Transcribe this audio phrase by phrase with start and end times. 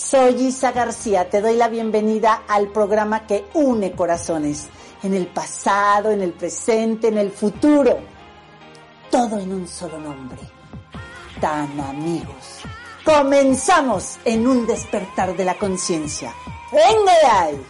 [0.00, 1.28] soy Isa García.
[1.28, 4.68] Te doy la bienvenida al programa que une corazones.
[5.02, 7.98] En el pasado, en el presente, en el futuro.
[9.10, 10.38] Todo en un solo nombre.
[11.40, 12.60] Tan amigos.
[13.04, 16.32] Comenzamos en un despertar de la conciencia.
[16.72, 17.66] ¡Venga ahí!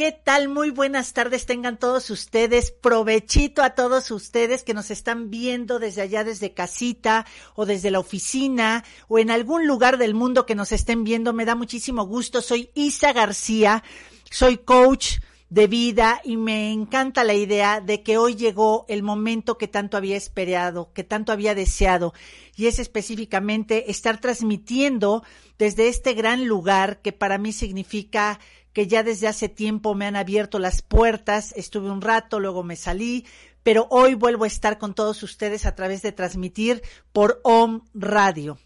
[0.00, 0.48] ¿Qué tal?
[0.48, 2.70] Muy buenas tardes tengan todos ustedes.
[2.70, 7.98] Provechito a todos ustedes que nos están viendo desde allá, desde casita o desde la
[7.98, 11.34] oficina o en algún lugar del mundo que nos estén viendo.
[11.34, 12.40] Me da muchísimo gusto.
[12.40, 13.84] Soy Isa García.
[14.30, 15.18] Soy coach
[15.50, 19.96] de vida y me encanta la idea de que hoy llegó el momento que tanto
[19.96, 22.14] había esperado, que tanto había deseado
[22.56, 25.24] y es específicamente estar transmitiendo
[25.58, 28.38] desde este gran lugar que para mí significa
[28.80, 32.76] que ya desde hace tiempo me han abierto las puertas, estuve un rato, luego me
[32.76, 33.26] salí,
[33.62, 38.58] pero hoy vuelvo a estar con todos ustedes a través de transmitir por OM Radio.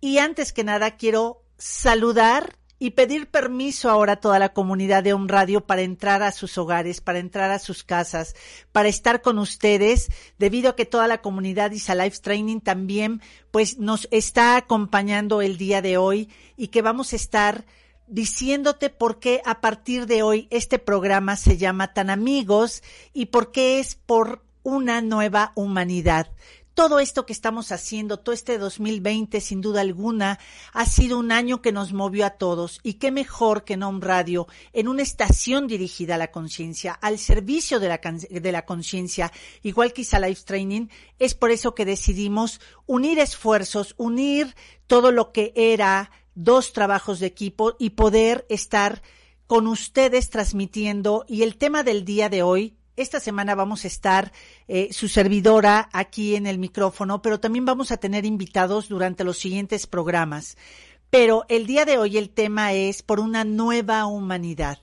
[0.00, 5.12] Y antes que nada quiero saludar y pedir permiso ahora a toda la comunidad de
[5.12, 8.34] OM Radio para entrar a sus hogares, para entrar a sus casas,
[8.72, 10.08] para estar con ustedes,
[10.38, 15.58] debido a que toda la comunidad Isa Life Training también pues nos está acompañando el
[15.58, 17.66] día de hoy y que vamos a estar
[18.12, 22.82] diciéndote por qué a partir de hoy este programa se llama Tan Amigos
[23.14, 26.30] y por qué es por una nueva humanidad.
[26.74, 30.38] Todo esto que estamos haciendo, todo este 2020, sin duda alguna,
[30.72, 32.80] ha sido un año que nos movió a todos.
[32.82, 37.78] Y qué mejor que NOM Radio, en una estación dirigida a la conciencia, al servicio
[37.78, 40.88] de la, de la conciencia, igual que Life Training.
[41.18, 44.54] Es por eso que decidimos unir esfuerzos, unir
[44.86, 49.02] todo lo que era dos trabajos de equipo y poder estar
[49.46, 51.24] con ustedes transmitiendo.
[51.28, 54.32] Y el tema del día de hoy, esta semana vamos a estar
[54.68, 59.38] eh, su servidora aquí en el micrófono, pero también vamos a tener invitados durante los
[59.38, 60.56] siguientes programas.
[61.10, 64.78] Pero el día de hoy el tema es por una nueva humanidad.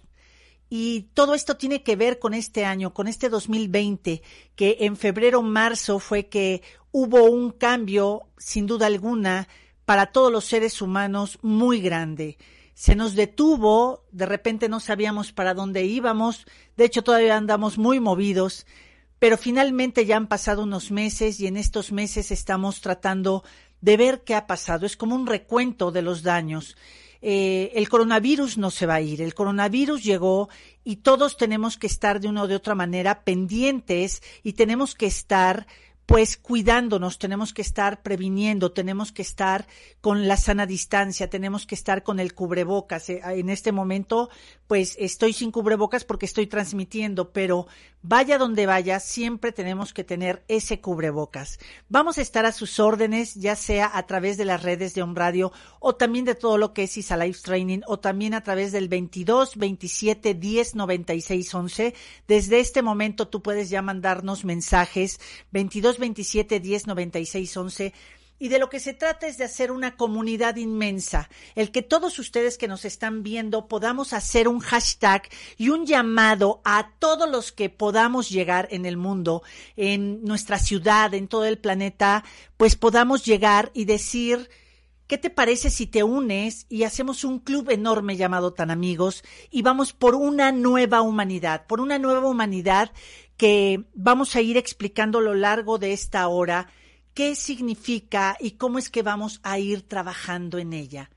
[0.69, 4.21] Y todo esto tiene que ver con este año, con este 2020,
[4.55, 6.61] que en febrero, marzo fue que
[6.91, 9.47] hubo un cambio, sin duda alguna,
[9.89, 12.37] para todos los seres humanos muy grande
[12.75, 16.45] se nos detuvo, de repente no sabíamos para dónde íbamos,
[16.77, 18.67] de hecho todavía andamos muy movidos,
[19.17, 23.43] pero finalmente ya han pasado unos meses y en estos meses estamos tratando
[23.81, 24.85] de ver qué ha pasado.
[24.85, 26.77] Es como un recuento de los daños.
[27.23, 30.49] Eh, el coronavirus no se va a ir, el coronavirus llegó
[30.83, 35.07] y todos tenemos que estar de una o de otra manera pendientes y tenemos que
[35.07, 35.65] estar
[36.09, 39.67] pues cuidándonos, tenemos que estar previniendo, tenemos que estar
[40.01, 43.09] con la sana distancia, tenemos que estar con el cubrebocas.
[43.09, 44.31] En este momento,
[44.65, 47.67] pues estoy sin cubrebocas porque estoy transmitiendo, pero
[48.01, 51.59] vaya donde vaya, siempre tenemos que tener ese cubrebocas.
[51.89, 55.15] Vamos a estar a sus órdenes, ya sea a través de las redes de On
[55.15, 58.71] Radio o también de todo lo que es Isa Life Training o también a través
[58.71, 61.93] del 22 27 10 96 11.
[62.27, 65.19] Desde este momento tú puedes ya mandarnos mensajes
[65.51, 67.93] 22 27 10 96 11
[68.39, 72.17] y de lo que se trata es de hacer una comunidad inmensa, el que todos
[72.17, 75.23] ustedes que nos están viendo podamos hacer un hashtag
[75.57, 79.43] y un llamado a todos los que podamos llegar en el mundo,
[79.75, 82.23] en nuestra ciudad, en todo el planeta,
[82.57, 84.49] pues podamos llegar y decir,
[85.09, 89.63] ¿Qué te parece si te unes y hacemos un club enorme llamado Tan Amigos y
[89.63, 92.91] vamos por una nueva humanidad, por una nueva humanidad
[93.35, 96.67] que vamos a ir explicando a lo largo de esta hora
[97.19, 101.09] qué significa y cómo es que vamos a ir trabajando en ella.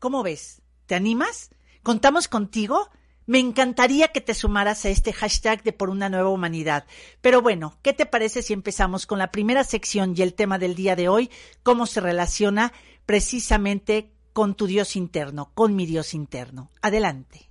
[0.00, 0.62] ¿Cómo ves?
[0.86, 1.50] ¿Te animas?
[1.84, 2.90] ¿Contamos contigo?
[3.24, 6.86] Me encantaría que te sumaras a este hashtag de por una nueva humanidad.
[7.20, 10.74] Pero bueno, ¿qué te parece si empezamos con la primera sección y el tema del
[10.74, 11.30] día de hoy?
[11.62, 12.72] ¿Cómo se relaciona
[13.06, 16.72] precisamente con tu Dios interno, con mi Dios interno?
[16.82, 17.47] Adelante.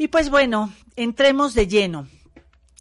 [0.00, 2.08] Y pues bueno, entremos de lleno.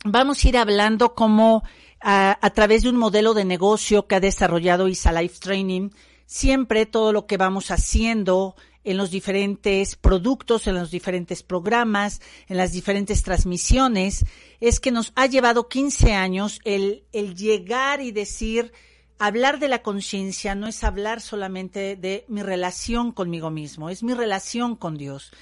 [0.05, 1.63] Vamos a ir hablando cómo
[1.99, 5.89] a, través de un modelo de negocio que ha desarrollado Isa Life Training,
[6.25, 8.55] siempre todo lo que vamos haciendo
[8.85, 14.23] en los diferentes productos, en los diferentes programas, en las diferentes transmisiones,
[14.61, 18.71] es que nos ha llevado 15 años el llegar y decir,
[19.17, 24.13] hablar de la conciencia no es hablar solamente de mi relación conmigo mismo, es mi
[24.13, 25.33] relación con Dios.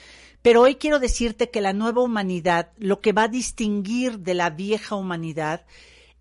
[0.42, 4.50] Pero hoy quiero decirte que la nueva humanidad, lo que va a distinguir de la
[4.50, 5.66] vieja humanidad,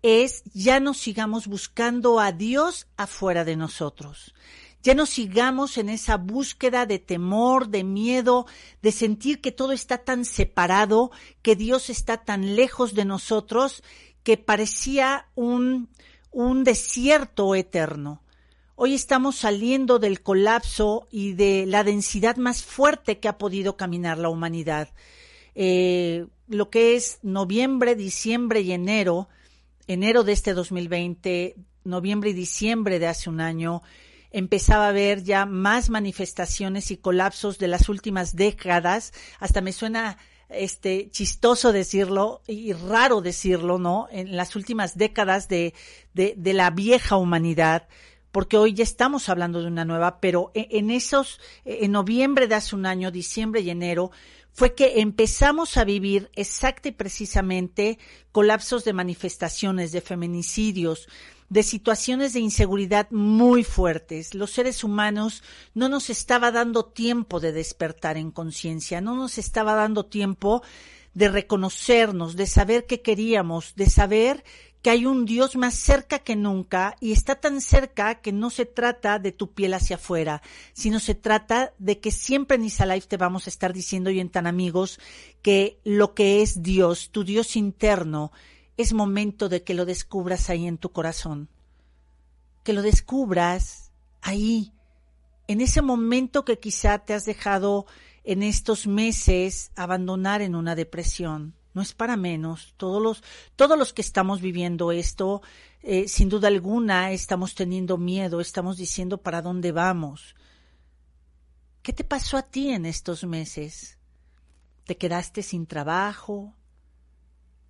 [0.01, 4.33] es ya no sigamos buscando a Dios afuera de nosotros.
[4.83, 8.45] Ya no sigamos en esa búsqueda de temor, de miedo,
[8.81, 11.11] de sentir que todo está tan separado,
[11.41, 13.83] que Dios está tan lejos de nosotros,
[14.23, 15.89] que parecía un,
[16.31, 18.21] un desierto eterno.
[18.79, 24.19] Hoy estamos saliendo del colapso y de la densidad más fuerte que ha podido caminar
[24.19, 24.89] la humanidad.
[25.55, 29.29] Eh, lo que es noviembre, diciembre y enero,
[29.87, 33.81] enero de este 2020, noviembre y diciembre de hace un año,
[34.29, 39.11] empezaba a haber ya más manifestaciones y colapsos de las últimas décadas.
[39.39, 40.19] Hasta me suena
[40.49, 44.07] este chistoso decirlo y raro decirlo, ¿no?
[44.11, 45.73] En las últimas décadas de,
[46.13, 47.87] de, de la vieja humanidad
[48.37, 52.45] porque hoy ya estamos hablando de una nueva, pero e, en esos, e, en noviembre
[52.45, 54.11] de hace un año, diciembre y enero,
[54.53, 57.97] fue que empezamos a vivir exacta y precisamente
[58.31, 61.07] colapsos de manifestaciones, de feminicidios,
[61.49, 64.35] de situaciones de inseguridad muy fuertes.
[64.35, 65.41] Los seres humanos
[65.73, 70.61] no nos estaba dando tiempo de despertar en conciencia, no nos estaba dando tiempo
[71.15, 74.43] de reconocernos, de saber qué queríamos, de saber
[74.87, 78.65] que hay un Dios más cerca que nunca y está tan cerca que no se
[78.65, 80.41] trata de tu piel hacia afuera,
[80.71, 84.29] sino se trata de que siempre en Isalife te vamos a estar diciendo y en
[84.29, 84.97] tan amigos
[85.41, 88.31] que lo que es Dios, tu Dios interno,
[88.77, 91.49] es momento de que lo descubras ahí en tu corazón.
[92.63, 93.91] Que lo descubras
[94.21, 94.71] ahí,
[95.49, 97.87] en ese momento que quizá te has dejado
[98.23, 102.73] en estos meses abandonar en una depresión no es para menos.
[102.75, 103.23] Todos los,
[103.55, 105.43] todos los que estamos viviendo esto,
[105.83, 110.35] eh, sin duda alguna, estamos teniendo miedo, estamos diciendo para dónde vamos.
[111.83, 113.99] ¿Qué te pasó a ti en estos meses?
[114.85, 116.55] ¿Te quedaste sin trabajo?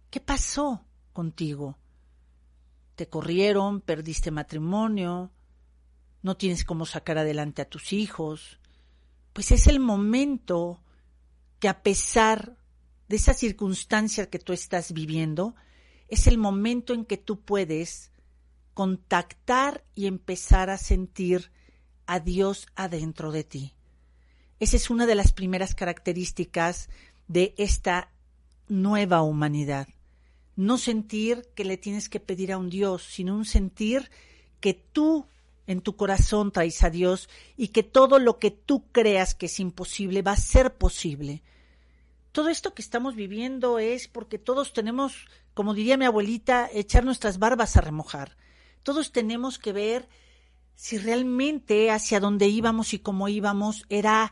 [0.09, 1.77] ¿Qué pasó contigo?
[2.95, 3.81] ¿Te corrieron?
[3.81, 5.33] ¿Perdiste matrimonio?
[6.21, 8.61] ¿No tienes cómo sacar adelante a tus hijos?
[9.33, 10.81] Pues es el momento
[11.59, 12.55] que a pesar
[13.07, 15.55] de esa circunstancia que tú estás viviendo,
[16.07, 18.11] es el momento en que tú puedes
[18.73, 21.51] contactar y empezar a sentir
[22.05, 23.73] a Dios adentro de ti.
[24.59, 26.89] Esa es una de las primeras características
[27.27, 28.11] de esta
[28.67, 29.87] nueva humanidad.
[30.55, 34.09] No sentir que le tienes que pedir a un Dios, sino un sentir
[34.59, 35.27] que tú
[35.67, 39.59] en tu corazón traes a Dios y que todo lo que tú creas que es
[39.59, 41.43] imposible va a ser posible
[42.37, 45.25] todo esto que estamos viviendo es porque todos tenemos,
[45.55, 48.37] como diría mi abuelita, echar nuestras barbas a remojar.
[48.83, 50.07] Todos tenemos que ver
[50.75, 54.31] si realmente hacia dónde íbamos y cómo íbamos era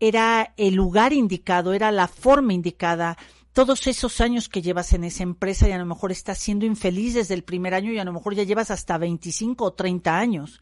[0.00, 3.16] era el lugar indicado, era la forma indicada.
[3.54, 7.14] Todos esos años que llevas en esa empresa y a lo mejor estás siendo infeliz
[7.14, 10.60] desde el primer año y a lo mejor ya llevas hasta 25 o 30 años.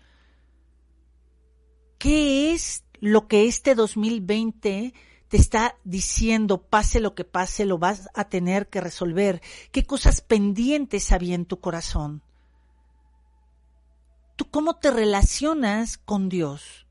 [1.98, 4.94] ¿Qué es lo que este 2020
[5.34, 9.42] te está diciendo, pase lo que pase, lo vas a tener que resolver.
[9.72, 12.22] ¿Qué cosas pendientes había en tu corazón?
[14.36, 16.86] ¿Tú cómo te relacionas con Dios?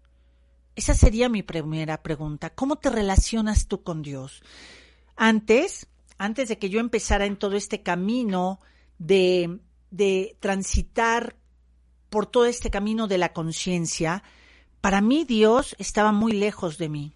[0.75, 2.49] Esa sería mi primera pregunta.
[2.49, 4.43] ¿Cómo te relacionas tú con Dios?
[5.15, 8.59] Antes, antes de que yo empezara en todo este camino
[8.97, 11.37] de, de transitar
[12.09, 14.21] por todo este camino de la conciencia,
[14.81, 17.15] para mí Dios estaba muy lejos de mí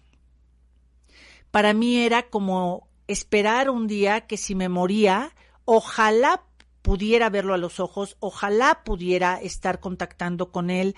[1.50, 6.44] para mí era como esperar un día que si me moría, ojalá
[6.82, 10.94] pudiera verlo a los ojos, ojalá pudiera estar contactando con él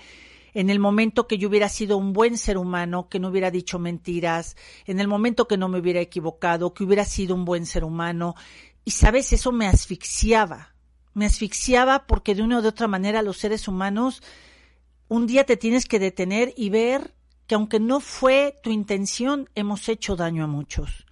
[0.53, 3.79] en el momento que yo hubiera sido un buen ser humano, que no hubiera dicho
[3.79, 7.83] mentiras, en el momento que no me hubiera equivocado, que hubiera sido un buen ser
[7.83, 8.35] humano.
[8.83, 10.75] Y sabes, eso me asfixiaba.
[11.13, 14.21] Me asfixiaba porque de una o de otra manera los seres humanos
[15.07, 17.13] un día te tienes que detener y ver
[17.51, 21.05] que aunque no fue tu intención, hemos hecho daño a muchos.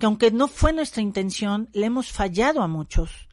[0.00, 3.28] Que aunque no fue nuestra intención, le hemos fallado a muchos.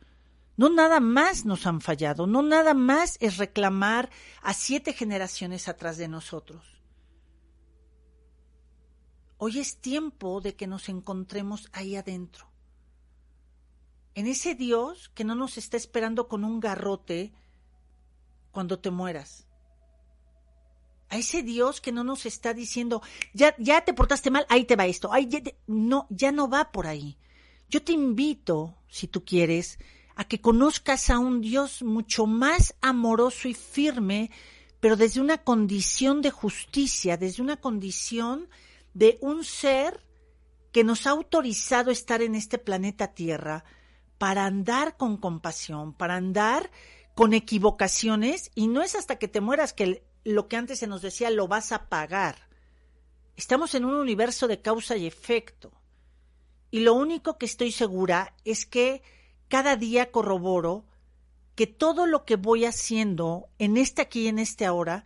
[0.55, 4.11] No nada más nos han fallado, no nada más es reclamar
[4.43, 6.63] a siete generaciones atrás de nosotros.
[9.37, 12.51] Hoy es tiempo de que nos encontremos ahí adentro.
[14.13, 17.33] En ese Dios que no nos está esperando con un garrote
[18.51, 19.46] cuando te mueras
[21.09, 23.01] a ese Dios que no nos está diciendo,
[23.33, 26.71] ya, ya te portaste mal, ahí te va esto, ahí ya no, ya no va
[26.71, 27.17] por ahí.
[27.69, 29.79] Yo te invito, si tú quieres,
[30.15, 34.31] a que conozcas a un Dios mucho más amoroso y firme,
[34.79, 38.49] pero desde una condición de justicia, desde una condición
[38.93, 40.03] de un ser
[40.71, 43.63] que nos ha autorizado estar en este planeta Tierra
[44.17, 46.71] para andar con compasión, para andar
[47.17, 51.01] con equivocaciones, y no es hasta que te mueras que lo que antes se nos
[51.01, 52.47] decía lo vas a pagar.
[53.35, 55.71] Estamos en un universo de causa y efecto.
[56.69, 59.01] Y lo único que estoy segura es que
[59.47, 60.85] cada día corroboro
[61.55, 65.03] que todo lo que voy haciendo en este aquí y en este ahora,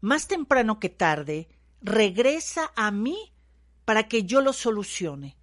[0.00, 1.48] más temprano que tarde,
[1.80, 3.32] regresa a mí
[3.84, 5.36] para que yo lo solucione.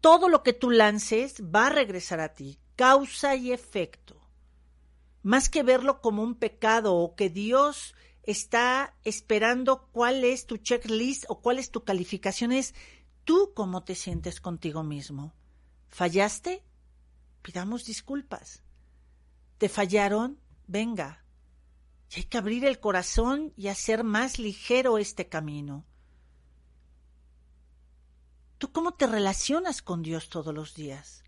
[0.00, 4.21] Todo lo que tú lances va a regresar a ti, causa y efecto.
[5.22, 11.24] Más que verlo como un pecado o que Dios está esperando cuál es tu checklist
[11.28, 12.74] o cuál es tu calificación, es
[13.24, 15.34] tú cómo te sientes contigo mismo.
[15.88, 16.64] ¿Fallaste?
[17.42, 18.62] Pidamos disculpas.
[19.58, 20.38] ¿Te fallaron?
[20.66, 21.24] Venga.
[22.10, 25.84] Y hay que abrir el corazón y hacer más ligero este camino.
[28.58, 31.24] ¿Tú cómo te relacionas con Dios todos los días?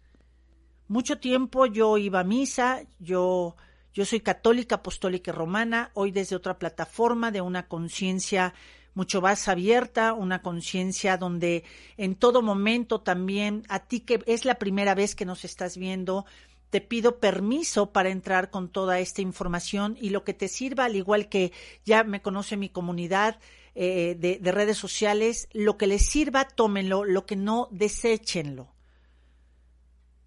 [0.86, 3.56] Mucho tiempo yo iba a misa, yo,
[3.94, 8.52] yo soy católica, apostólica y romana, hoy desde otra plataforma de una conciencia
[8.94, 11.64] mucho más abierta, una conciencia donde
[11.96, 16.26] en todo momento también a ti que es la primera vez que nos estás viendo,
[16.70, 20.96] te pido permiso para entrar con toda esta información y lo que te sirva, al
[20.96, 21.52] igual que
[21.84, 23.38] ya me conoce mi comunidad
[23.76, 28.73] eh, de, de redes sociales, lo que les sirva, tómenlo, lo que no, deséchenlo.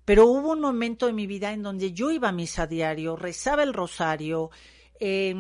[0.08, 3.18] Pero hubo un momento en mi vida en donde yo iba a misa a diario,
[3.18, 4.52] rezaba el rosario,
[5.02, 5.36] eh,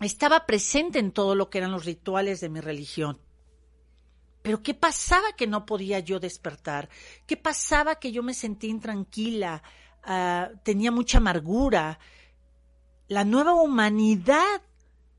[0.00, 3.18] estaba presente en todo lo que eran los rituales de mi religión.
[4.42, 6.90] Pero ¿qué pasaba que no podía yo despertar?
[7.26, 9.64] ¿Qué pasaba que yo me sentía intranquila?
[10.04, 11.98] ah, tenía mucha amargura.
[13.08, 14.62] La nueva humanidad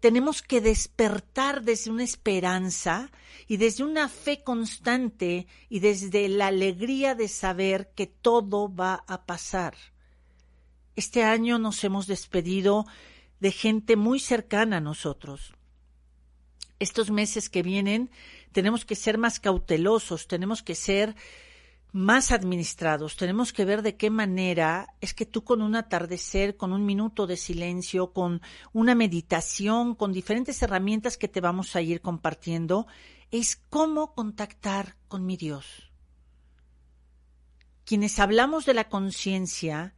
[0.03, 3.09] tenemos que despertar desde una esperanza
[3.47, 9.25] y desde una fe constante y desde la alegría de saber que todo va a
[9.25, 9.77] pasar.
[10.97, 12.85] Este año nos hemos despedido
[13.39, 15.53] de gente muy cercana a nosotros.
[16.79, 18.11] Estos meses que vienen
[18.51, 21.15] tenemos que ser más cautelosos, tenemos que ser
[21.93, 26.73] más administrados, tenemos que ver de qué manera es que tú con un atardecer, con
[26.73, 28.41] un minuto de silencio, con
[28.73, 32.87] una meditación, con diferentes herramientas que te vamos a ir compartiendo,
[33.29, 35.91] es cómo contactar con mi Dios.
[37.85, 39.93] Quienes hablamos de la conciencia,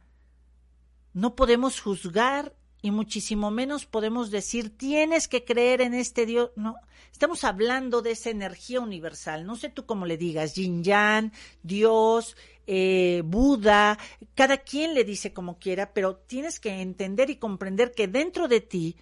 [1.14, 6.50] no podemos juzgar y muchísimo menos podemos decir tienes que creer en este Dios.
[6.56, 6.76] No,
[7.12, 9.46] estamos hablando de esa energía universal.
[9.46, 13.98] No sé tú cómo le digas, Yin Yang, Dios, eh, Buda,
[14.34, 18.60] cada quien le dice como quiera, pero tienes que entender y comprender que dentro de
[18.60, 18.96] ti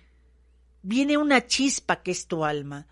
[0.82, 2.86] viene una chispa que es tu alma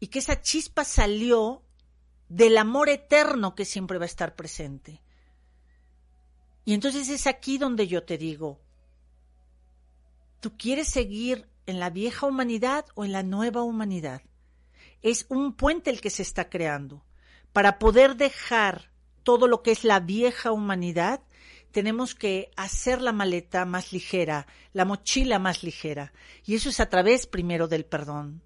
[0.00, 1.62] y que esa chispa salió
[2.28, 5.02] del amor eterno que siempre va a estar presente.
[6.64, 8.60] Y entonces es aquí donde yo te digo,
[10.44, 14.20] ¿Tú quieres seguir en la vieja humanidad o en la nueva humanidad?
[15.00, 17.02] Es un puente el que se está creando.
[17.54, 18.90] Para poder dejar
[19.22, 21.22] todo lo que es la vieja humanidad,
[21.70, 26.12] tenemos que hacer la maleta más ligera, la mochila más ligera.
[26.44, 28.42] Y eso es a través primero del perdón.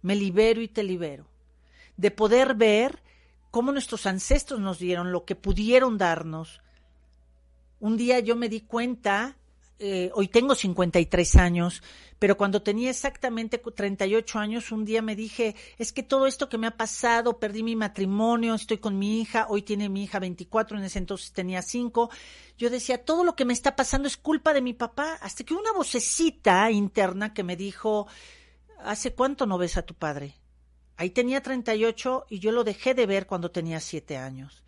[0.00, 1.26] Me libero y te libero.
[1.98, 3.02] De poder ver
[3.50, 6.62] cómo nuestros ancestros nos dieron lo que pudieron darnos.
[7.78, 9.36] Un día yo me di cuenta
[9.84, 11.82] eh, hoy tengo 53 años,
[12.20, 16.56] pero cuando tenía exactamente 38 años, un día me dije, es que todo esto que
[16.56, 20.78] me ha pasado, perdí mi matrimonio, estoy con mi hija, hoy tiene mi hija 24,
[20.78, 22.10] en ese entonces tenía 5,
[22.56, 25.52] yo decía, todo lo que me está pasando es culpa de mi papá, hasta que
[25.52, 28.06] una vocecita interna que me dijo,
[28.84, 30.36] ¿hace cuánto no ves a tu padre?
[30.96, 34.62] Ahí tenía 38 y yo lo dejé de ver cuando tenía 7 años.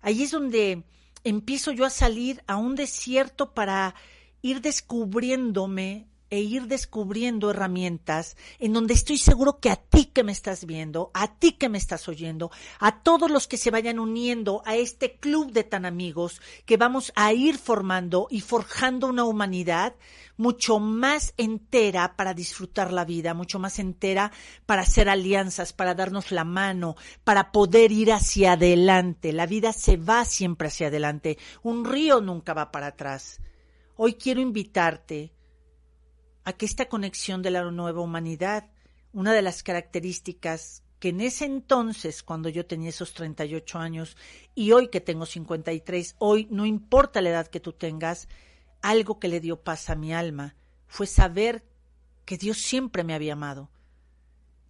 [0.00, 0.84] Ahí es donde
[1.22, 3.94] empiezo yo a salir a un desierto para
[4.42, 10.32] ir descubriéndome e ir descubriendo herramientas en donde estoy seguro que a ti que me
[10.32, 14.62] estás viendo, a ti que me estás oyendo, a todos los que se vayan uniendo
[14.64, 19.94] a este club de tan amigos que vamos a ir formando y forjando una humanidad
[20.38, 24.32] mucho más entera para disfrutar la vida, mucho más entera
[24.64, 29.34] para hacer alianzas, para darnos la mano, para poder ir hacia adelante.
[29.34, 31.36] La vida se va siempre hacia adelante.
[31.62, 33.38] Un río nunca va para atrás.
[33.96, 35.32] Hoy quiero invitarte
[36.44, 38.70] a que esta conexión de la nueva humanidad,
[39.12, 44.16] una de las características que en ese entonces, cuando yo tenía esos 38 años
[44.54, 48.28] y hoy que tengo 53, hoy no importa la edad que tú tengas,
[48.82, 50.54] algo que le dio paz a mi alma
[50.86, 51.64] fue saber
[52.24, 53.68] que Dios siempre me había amado,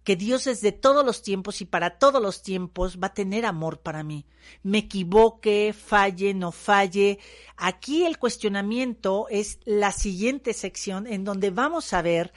[0.03, 3.79] que Dios desde todos los tiempos y para todos los tiempos va a tener amor
[3.79, 4.25] para mí.
[4.61, 7.19] Me equivoque, falle, no falle.
[7.55, 12.33] Aquí el cuestionamiento es la siguiente sección en donde vamos a ver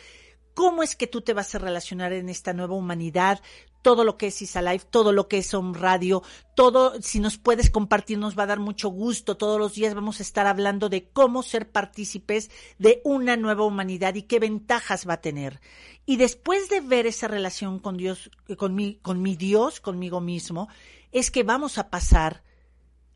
[0.55, 3.43] cómo es que tú te vas a relacionar en esta nueva humanidad,
[3.87, 6.25] todo lo que es Isa Life, todo lo que es Home Radio,
[6.57, 9.37] todo, si nos puedes compartir, nos va a dar mucho gusto.
[9.37, 12.51] Todos los días vamos a estar hablando de cómo ser partícipes
[12.81, 15.61] de una nueva humanidad y qué ventajas va a tener.
[16.05, 20.67] Y después de ver esa relación con Dios, con mi Dios, conmigo mismo,
[21.13, 22.43] es que vamos a pasar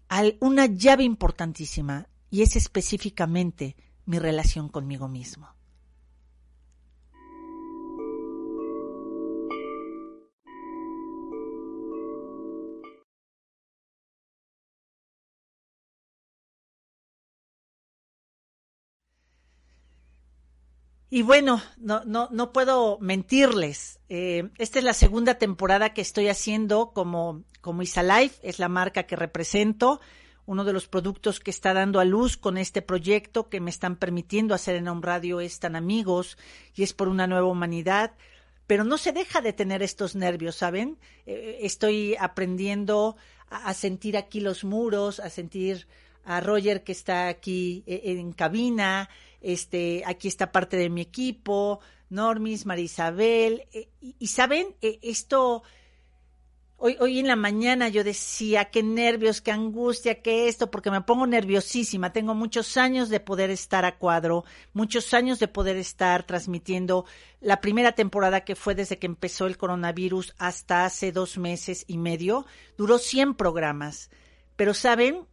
[0.09, 3.75] a una llave importantísima y es específicamente
[4.07, 5.49] mi relación conmigo mismo.
[21.13, 23.99] Y bueno, no, no, no puedo mentirles.
[24.09, 28.69] Eh, esta es la segunda temporada que estoy haciendo como, como Isa Life, es la
[28.69, 30.01] marca que represento,
[30.47, 33.97] uno de los productos que está dando a luz con este proyecto que me están
[33.97, 36.39] permitiendo hacer en un radio es tan amigos
[36.75, 38.13] y es por una nueva humanidad.
[38.69, 40.97] Pero no se deja de tener estos nervios, ¿saben?
[41.27, 43.17] Eh, estoy aprendiendo
[43.49, 45.89] a, a sentir aquí los muros, a sentir
[46.25, 49.09] a Roger que está aquí eh, en cabina,
[49.41, 55.63] este, aquí está parte de mi equipo, Normis, Marisabel, eh, y, saben, eh, esto,
[56.77, 61.03] hoy, hoy en la mañana yo decía, qué nervios, qué angustia, qué esto, porque me
[61.03, 66.25] pongo nerviosísima, tengo muchos años de poder estar a cuadro, muchos años de poder estar
[66.25, 67.05] transmitiendo
[67.41, 71.97] la primera temporada que fue desde que empezó el coronavirus hasta hace dos meses y
[71.97, 72.45] medio,
[72.77, 74.11] duró 100 programas,
[74.57, 75.27] pero saben,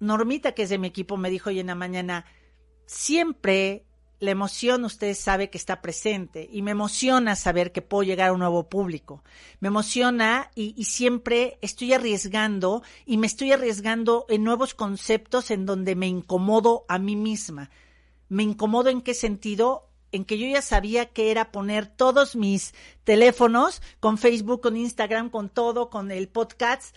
[0.00, 2.24] Normita, que es de mi equipo, me dijo hoy en la mañana,
[2.86, 3.84] siempre
[4.20, 8.32] la emoción, usted sabe que está presente y me emociona saber que puedo llegar a
[8.32, 9.24] un nuevo público.
[9.60, 15.64] Me emociona y, y, siempre estoy arriesgando y me estoy arriesgando en nuevos conceptos en
[15.64, 17.70] donde me incomodo a mí misma.
[18.28, 19.88] Me incomodo en qué sentido?
[20.12, 25.30] En que yo ya sabía que era poner todos mis teléfonos con Facebook, con Instagram,
[25.30, 26.94] con todo, con el podcast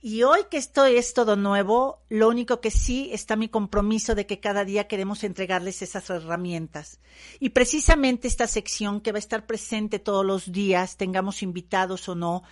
[0.00, 4.26] y hoy que esto es todo nuevo, lo único que sí está mi compromiso de
[4.26, 7.00] que cada día queremos entregarles esas herramientas.
[7.40, 12.14] Y precisamente esta sección que va a estar presente todos los días, tengamos invitados o
[12.14, 12.42] no,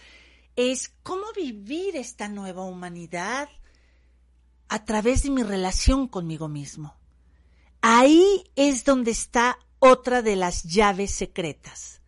[0.56, 3.48] es cómo vivir esta nueva humanidad
[4.68, 6.96] a través de mi relación conmigo mismo.
[7.82, 12.00] Ahí es donde está otra de las llaves secretas.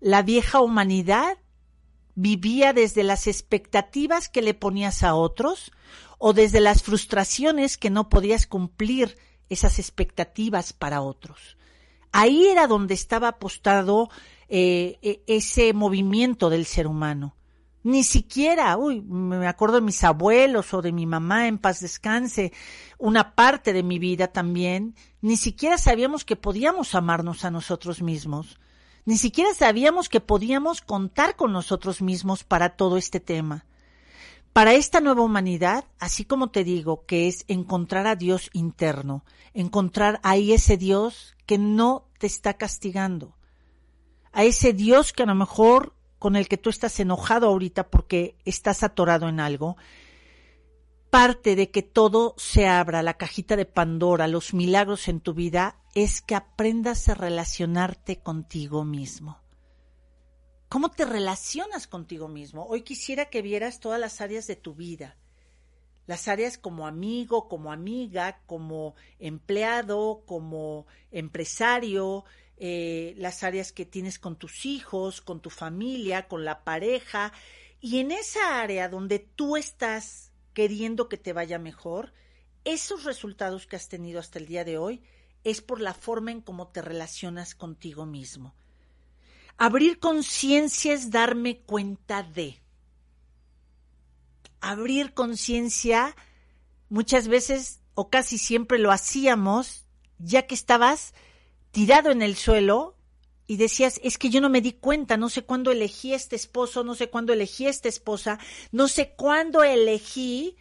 [0.00, 1.38] La vieja humanidad
[2.14, 5.72] vivía desde las expectativas que le ponías a otros
[6.18, 9.16] o desde las frustraciones que no podías cumplir
[9.48, 11.56] esas expectativas para otros.
[12.12, 14.08] Ahí era donde estaba apostado
[14.48, 17.36] eh, e, ese movimiento del ser humano.
[17.82, 22.52] Ni siquiera, uy, me acuerdo de mis abuelos o de mi mamá en paz descanse,
[22.98, 28.58] una parte de mi vida también, ni siquiera sabíamos que podíamos amarnos a nosotros mismos.
[29.06, 33.66] Ni siquiera sabíamos que podíamos contar con nosotros mismos para todo este tema.
[34.54, 40.20] Para esta nueva humanidad, así como te digo, que es encontrar a Dios interno, encontrar
[40.22, 43.36] ahí ese Dios que no te está castigando,
[44.32, 48.36] a ese Dios que a lo mejor con el que tú estás enojado ahorita porque
[48.44, 49.76] estás atorado en algo,
[51.14, 55.78] parte de que todo se abra, la cajita de Pandora, los milagros en tu vida,
[55.94, 59.38] es que aprendas a relacionarte contigo mismo.
[60.68, 62.66] ¿Cómo te relacionas contigo mismo?
[62.66, 65.16] Hoy quisiera que vieras todas las áreas de tu vida.
[66.08, 72.24] Las áreas como amigo, como amiga, como empleado, como empresario,
[72.56, 77.32] eh, las áreas que tienes con tus hijos, con tu familia, con la pareja.
[77.80, 82.14] Y en esa área donde tú estás queriendo que te vaya mejor,
[82.64, 85.02] esos resultados que has tenido hasta el día de hoy
[85.42, 88.54] es por la forma en cómo te relacionas contigo mismo.
[89.58, 92.60] Abrir conciencia es darme cuenta de.
[94.60, 96.16] Abrir conciencia
[96.88, 99.84] muchas veces o casi siempre lo hacíamos
[100.18, 101.12] ya que estabas
[101.70, 102.96] tirado en el suelo
[103.46, 106.36] y decías, es que yo no me di cuenta, no sé cuándo elegí a este
[106.36, 108.38] esposo, no sé cuándo elegí a esta esposa,
[108.72, 110.56] no sé cuándo elegí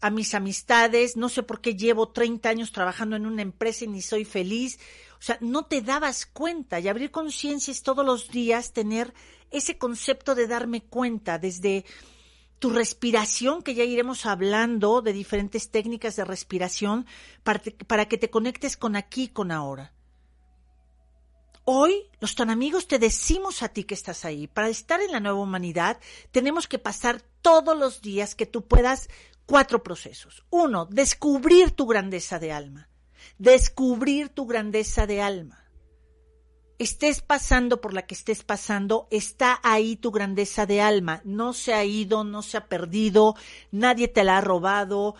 [0.00, 3.88] a mis amistades, no sé por qué llevo 30 años trabajando en una empresa y
[3.88, 4.78] ni soy feliz.
[5.18, 9.12] O sea, no te dabas cuenta y abrir conciencia es todos los días tener
[9.50, 11.84] ese concepto de darme cuenta desde
[12.58, 17.06] tu respiración, que ya iremos hablando de diferentes técnicas de respiración
[17.42, 19.95] para, para que te conectes con aquí con ahora.
[21.68, 24.46] Hoy, los tan amigos, te decimos a ti que estás ahí.
[24.46, 25.98] Para estar en la nueva humanidad,
[26.30, 29.08] tenemos que pasar todos los días que tú puedas
[29.46, 30.44] cuatro procesos.
[30.48, 32.88] Uno, descubrir tu grandeza de alma.
[33.38, 35.64] Descubrir tu grandeza de alma.
[36.78, 41.20] Estés pasando por la que estés pasando, está ahí tu grandeza de alma.
[41.24, 43.34] No se ha ido, no se ha perdido,
[43.72, 45.16] nadie te la ha robado.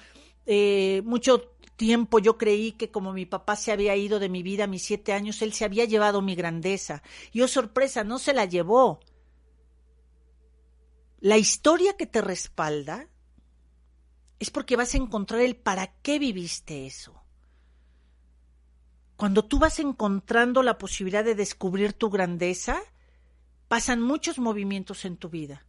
[0.47, 4.65] Eh, mucho tiempo yo creí que como mi papá se había ido de mi vida
[4.65, 7.03] a mis siete años, él se había llevado mi grandeza.
[7.33, 9.01] Y oh sorpresa, no se la llevó.
[11.21, 13.09] La historia que te respalda
[14.39, 17.23] es porque vas a encontrar el para qué viviste eso.
[19.17, 22.83] Cuando tú vas encontrando la posibilidad de descubrir tu grandeza,
[23.69, 25.67] pasan muchos movimientos en tu vida.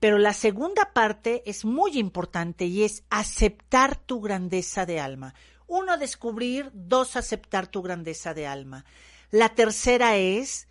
[0.00, 5.34] Pero la segunda parte es muy importante y es aceptar tu grandeza de alma.
[5.66, 8.84] Uno, descubrir, dos, aceptar tu grandeza de alma.
[9.30, 10.68] La tercera es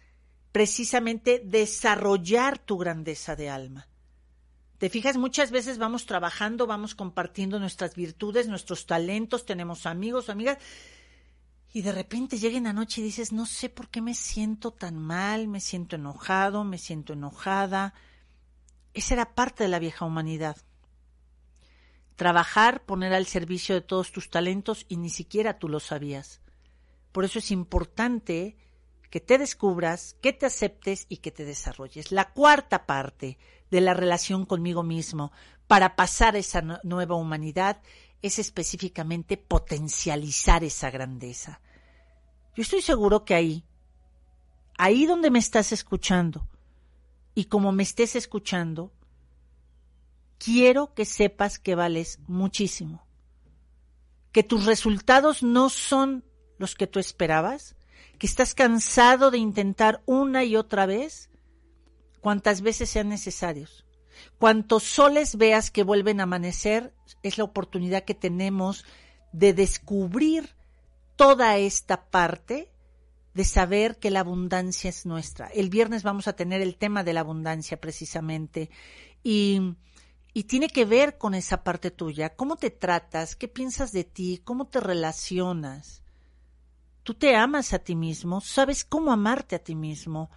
[0.52, 3.88] precisamente desarrollar tu grandeza de alma.
[4.78, 10.60] Te fijas, muchas veces vamos trabajando, vamos compartiendo nuestras virtudes, nuestros talentos, tenemos amigos, amigas,
[11.74, 14.72] y de repente llega en la noche y dices, no sé por qué me siento
[14.72, 17.94] tan mal, me siento enojado, me siento enojada.
[18.98, 20.58] Esa era parte de la vieja humanidad.
[22.16, 26.42] Trabajar, poner al servicio de todos tus talentos y ni siquiera tú lo sabías.
[27.12, 28.58] Por eso es importante
[29.12, 32.12] que te descubras, que te aceptes y que te desarrolles.
[32.12, 33.38] La cuarta parte
[33.70, 35.32] de la relación conmigo mismo
[35.68, 37.80] para pasar esa nueva humanidad
[38.24, 41.62] es específicamente potencializar esa grandeza.
[42.56, 43.64] Yo estoy seguro que ahí,
[44.76, 46.48] ahí donde me estás escuchando
[47.38, 48.92] y como me estés escuchando,
[50.40, 53.06] quiero que sepas que vales muchísimo,
[54.32, 56.26] que tus resultados no son
[56.58, 57.76] los que tú esperabas,
[58.18, 61.30] que estás cansado de intentar una y otra vez
[62.22, 63.86] cuantas veces sean necesarios.
[64.40, 68.84] Cuantos soles veas que vuelven a amanecer, es la oportunidad que tenemos
[69.32, 70.56] de descubrir
[71.16, 72.74] toda esta parte
[73.38, 75.48] de saber que la abundancia es nuestra.
[75.48, 78.70] El viernes vamos a tener el tema de la abundancia precisamente
[79.24, 79.78] y,
[80.34, 82.36] y tiene que ver con esa parte tuya.
[82.36, 83.38] ¿Cómo te tratas?
[83.38, 84.42] ¿Qué piensas de ti?
[84.44, 86.04] ¿Cómo te relacionas?
[87.04, 90.30] Tú te amas a ti mismo, sabes cómo amarte a ti mismo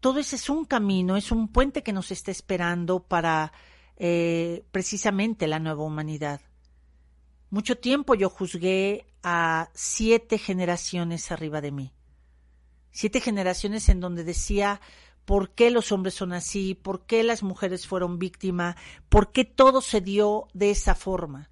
[0.00, 3.52] todo ese es un camino, es un puente que nos está esperando para
[3.96, 6.40] eh, precisamente la nueva humanidad.
[7.50, 11.92] Mucho tiempo yo juzgué a siete generaciones arriba de mí.
[12.90, 14.80] Siete generaciones en donde decía
[15.24, 18.76] por qué los hombres son así, por qué las mujeres fueron víctimas,
[19.08, 21.50] por qué todo se dio de esa forma.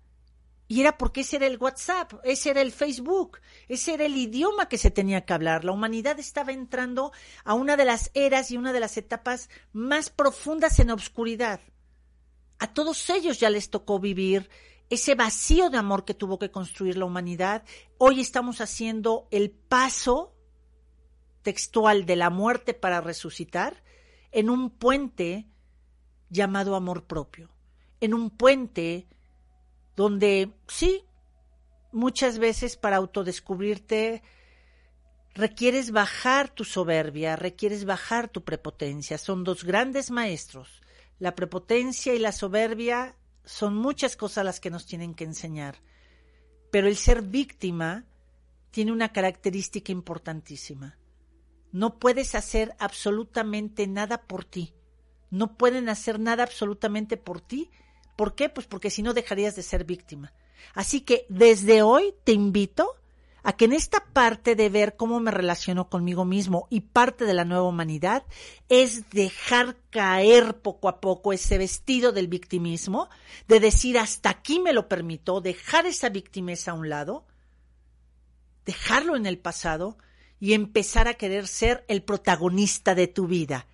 [0.68, 4.68] Y era porque ese era el WhatsApp, ese era el Facebook, ese era el idioma
[4.68, 5.64] que se tenía que hablar.
[5.64, 7.12] La humanidad estaba entrando
[7.44, 11.60] a una de las eras y una de las etapas más profundas en la oscuridad.
[12.58, 14.48] A todos ellos ya les tocó vivir
[14.88, 17.64] ese vacío de amor que tuvo que construir la humanidad.
[17.98, 20.35] Hoy estamos haciendo el paso
[21.46, 23.84] textual de la muerte para resucitar
[24.32, 25.46] en un puente
[26.28, 27.50] llamado amor propio,
[28.00, 29.06] en un puente
[29.94, 31.04] donde sí,
[31.92, 34.24] muchas veces para autodescubrirte
[35.36, 39.16] requieres bajar tu soberbia, requieres bajar tu prepotencia.
[39.16, 40.82] Son dos grandes maestros.
[41.20, 45.76] La prepotencia y la soberbia son muchas cosas las que nos tienen que enseñar.
[46.72, 48.04] Pero el ser víctima
[48.72, 50.98] tiene una característica importantísima.
[51.76, 54.72] No puedes hacer absolutamente nada por ti.
[55.30, 57.70] No pueden hacer nada absolutamente por ti
[58.16, 58.48] ¿Por qué?
[58.48, 60.32] Pues porque si no dejarías de ser víctima.
[60.74, 62.96] Así que desde hoy te invito
[63.42, 67.34] a que en esta parte de ver cómo me relaciono conmigo mismo y parte de
[67.34, 68.24] la nueva humanidad
[68.68, 73.08] es dejar caer poco a poco ese vestido del victimismo,
[73.46, 77.24] de decir hasta aquí me lo permito, dejar esa victimeza a un lado,
[78.64, 79.96] dejarlo en el pasado
[80.40, 83.66] y empezar a querer ser el protagonista de tu vida,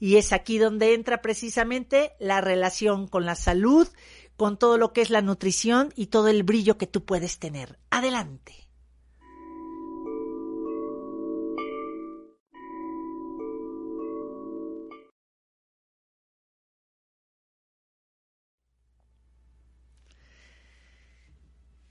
[0.00, 3.88] y es aquí donde entra precisamente la relación con la salud,
[4.36, 7.78] con todo lo que es la nutrición y todo el brillo que tú puedes tener.
[7.90, 8.64] Adelante.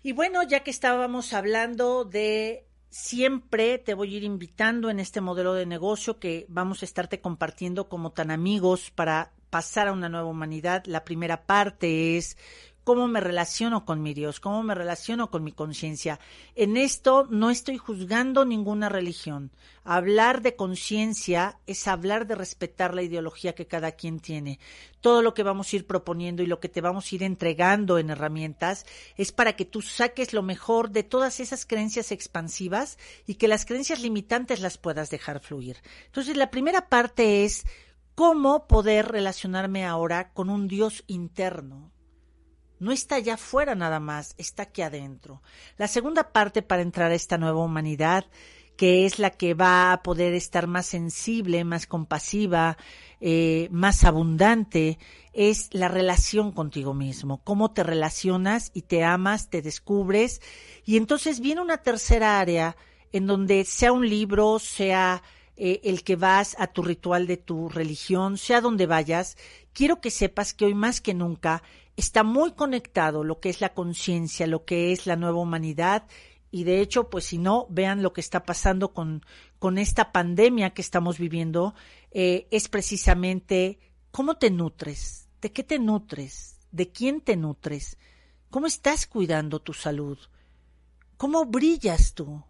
[0.06, 5.20] Y bueno, ya que estábamos hablando de siempre te voy a ir invitando en este
[5.20, 10.10] modelo de negocio que vamos a estarte compartiendo como tan amigos para pasar a una
[10.10, 10.84] nueva humanidad.
[10.86, 12.38] La primera parte es
[12.84, 16.20] cómo me relaciono con mi Dios, cómo me relaciono con mi conciencia.
[16.56, 19.52] En esto no estoy juzgando ninguna religión.
[19.86, 24.60] Hablar de conciencia es hablar de respetar la ideología que cada quien tiene.
[25.02, 28.00] Todo lo que vamos a ir proponiendo y lo que te vamos a ir entregando
[28.00, 28.86] en herramientas
[29.18, 33.66] es para que tú saques lo mejor de todas esas creencias expansivas y que las
[33.66, 35.78] creencias limitantes las puedas dejar fluir.
[36.06, 37.66] Entonces, la primera parte es
[38.16, 41.93] cómo poder relacionarme ahora con un Dios interno,
[42.84, 45.42] no está allá afuera nada más, está aquí adentro.
[45.78, 48.26] La segunda parte para entrar a esta nueva humanidad,
[48.76, 52.78] que es la que va a poder estar más sensible, más compasiva,
[53.22, 55.00] eh, más abundante,
[55.32, 60.42] es la relación contigo mismo, cómo te relacionas y te amas, te descubres.
[60.84, 62.76] Y entonces viene una tercera área
[63.14, 65.24] en donde sea un libro, sea
[65.56, 69.38] eh, el que vas a tu ritual de tu religión, sea donde vayas,
[69.72, 71.62] quiero que sepas que hoy más que nunca
[71.98, 76.04] está muy conectado lo que es la conciencia, lo que es la nueva humanidad
[76.56, 79.26] y de hecho, pues si no, vean lo que está pasando con,
[79.58, 81.74] con esta pandemia que estamos viviendo,
[82.12, 83.80] eh, es precisamente
[84.12, 87.98] cómo te nutres, de qué te nutres, de quién te nutres,
[88.52, 90.20] cómo estás cuidando tu salud,
[91.18, 92.44] cómo brillas tú.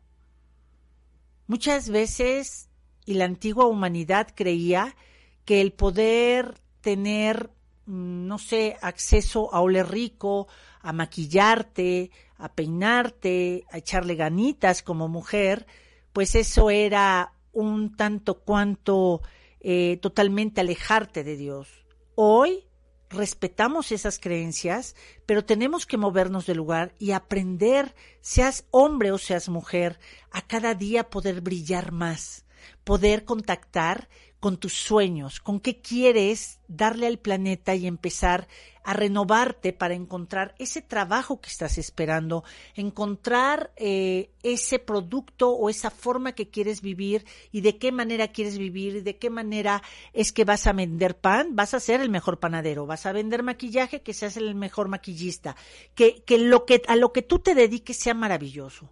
[1.47, 2.67] Muchas veces,
[3.05, 4.97] y la antigua humanidad creía
[5.45, 7.51] que el poder tener
[7.85, 10.47] no sé, acceso a oler rico,
[10.81, 15.65] a maquillarte, a peinarte, a echarle ganitas como mujer,
[16.11, 19.21] pues eso era un tanto cuanto
[19.59, 21.85] eh, totalmente alejarte de Dios.
[22.15, 22.67] Hoy
[23.09, 29.49] respetamos esas creencias, pero tenemos que movernos del lugar y aprender, seas hombre o seas
[29.49, 29.99] mujer,
[30.31, 32.45] a cada día poder brillar más,
[32.83, 34.09] poder contactar
[34.43, 38.49] con tus sueños, con qué quieres darle al planeta y empezar
[38.83, 42.43] a renovarte para encontrar ese trabajo que estás esperando,
[42.75, 48.57] encontrar eh, ese producto o esa forma que quieres vivir y de qué manera quieres
[48.57, 52.09] vivir y de qué manera es que vas a vender pan, vas a ser el
[52.09, 55.55] mejor panadero, vas a vender maquillaje, que seas el mejor maquillista,
[55.95, 58.91] que, que, lo que a lo que tú te dediques sea maravilloso.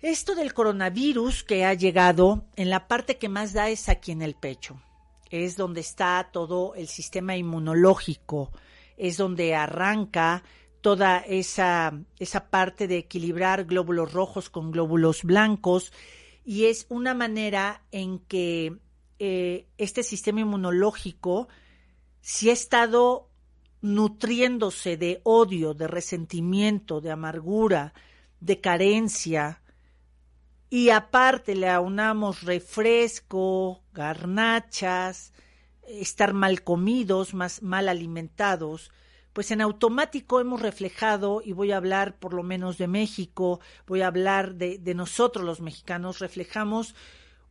[0.00, 4.22] Esto del coronavirus que ha llegado, en la parte que más da es aquí en
[4.22, 4.80] el pecho.
[5.28, 8.52] Es donde está todo el sistema inmunológico,
[8.96, 10.44] es donde arranca
[10.82, 15.92] toda esa, esa parte de equilibrar glóbulos rojos con glóbulos blancos
[16.44, 18.78] y es una manera en que
[19.18, 21.48] eh, este sistema inmunológico,
[22.20, 23.28] si ha estado
[23.80, 27.94] nutriéndose de odio, de resentimiento, de amargura,
[28.38, 29.60] de carencia,
[30.70, 35.32] y aparte le aunamos refresco, garnachas,
[35.86, 38.90] estar mal comidos, más mal alimentados,
[39.32, 44.02] pues en automático hemos reflejado, y voy a hablar por lo menos de México, voy
[44.02, 46.94] a hablar de, nosotros los mexicanos, reflejamos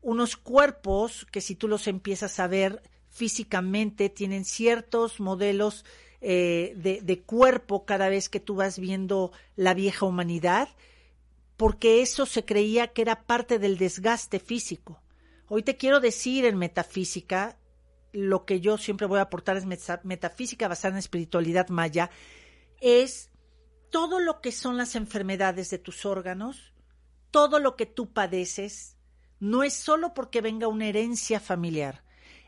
[0.01, 5.85] unos cuerpos que si tú los empiezas a ver físicamente tienen ciertos modelos
[6.21, 10.69] eh, de, de cuerpo cada vez que tú vas viendo la vieja humanidad
[11.57, 15.01] porque eso se creía que era parte del desgaste físico.
[15.49, 17.57] Hoy te quiero decir en metafísica,
[18.13, 22.09] lo que yo siempre voy a aportar es metafísica basada en espiritualidad maya,
[22.79, 23.31] es
[23.89, 26.73] todo lo que son las enfermedades de tus órganos,
[27.31, 28.97] todo lo que tú padeces,
[29.39, 32.03] no es solo porque venga una herencia familiar,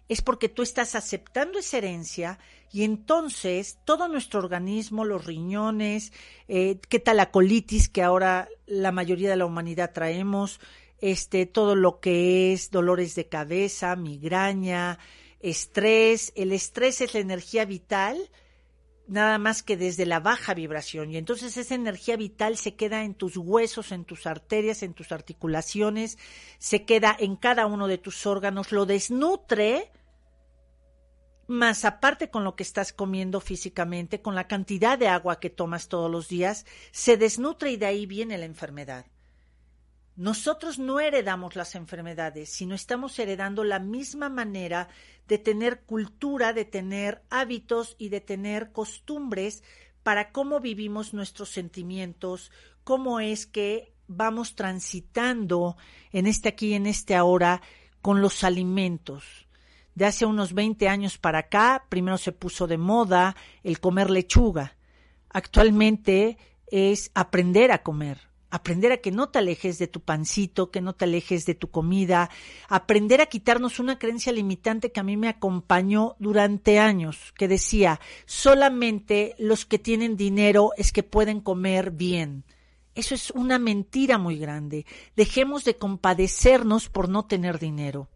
[0.10, 2.40] es porque tú estás aceptando esa herencia
[2.72, 6.12] y entonces todo nuestro organismo, los riñones,
[6.48, 10.60] eh, qué tal la colitis que ahora la mayoría de la humanidad traemos,
[11.00, 14.98] este, todo lo que es dolores de cabeza, migraña,
[15.40, 16.34] estrés.
[16.36, 18.18] El estrés es la energía vital,
[19.08, 21.12] nada más que desde la baja vibración.
[21.12, 25.12] Y entonces esa energía vital se queda en tus huesos, en tus arterias, en tus
[25.12, 26.18] articulaciones,
[26.58, 29.92] se queda en cada uno de tus órganos, lo desnutre
[31.50, 35.88] más aparte con lo que estás comiendo físicamente, con la cantidad de agua que tomas
[35.88, 39.08] todos los días, se desnutre y de ahí viene la enfermedad.
[40.16, 44.90] Nosotros no heredamos las enfermedades, sino estamos heredando la misma manera
[45.28, 49.64] de tener cultura, de tener hábitos y de tener costumbres
[50.04, 52.52] para cómo vivimos nuestros sentimientos,
[52.84, 55.78] cómo es que vamos transitando
[56.12, 57.64] en este aquí, en este ahora,
[58.02, 59.49] con los alimentos
[60.00, 64.78] de hace unos 20 años para acá, primero se puso de moda el comer lechuga.
[65.30, 70.80] Actualmente es aprender a comer, aprender a que no te alejes de tu pancito, que
[70.80, 72.30] no te alejes de tu comida,
[72.70, 78.00] aprender a quitarnos una creencia limitante que a mí me acompañó durante años, que decía,
[78.26, 82.46] solamente los que tienen dinero es que pueden comer bien.
[82.96, 84.86] Eso es una mentira muy grande.
[85.18, 88.08] Dejemos de compadecernos por no tener dinero.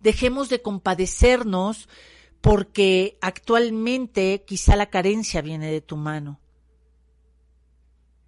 [0.00, 1.88] Dejemos de compadecernos
[2.40, 6.40] porque actualmente quizá la carencia viene de tu mano.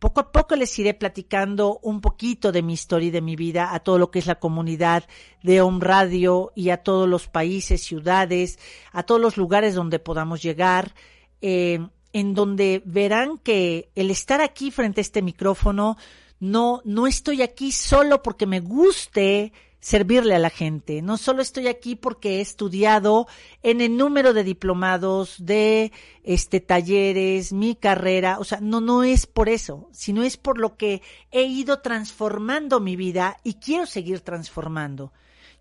[0.00, 3.74] Poco a poco les iré platicando un poquito de mi historia y de mi vida
[3.74, 5.04] a todo lo que es la comunidad
[5.42, 8.58] de Home Radio y a todos los países, ciudades,
[8.92, 10.94] a todos los lugares donde podamos llegar,
[11.42, 15.98] eh, en donde verán que el estar aquí frente a este micrófono
[16.40, 21.02] no, no estoy aquí solo porque me guste servirle a la gente.
[21.02, 23.26] No solo estoy aquí porque he estudiado
[23.62, 25.90] en el número de diplomados, de
[26.22, 30.76] este talleres, mi carrera, o sea, no no es por eso, sino es por lo
[30.76, 35.12] que he ido transformando mi vida y quiero seguir transformando.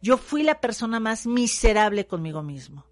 [0.01, 2.85] Yo fui la persona más miserable conmigo mismo.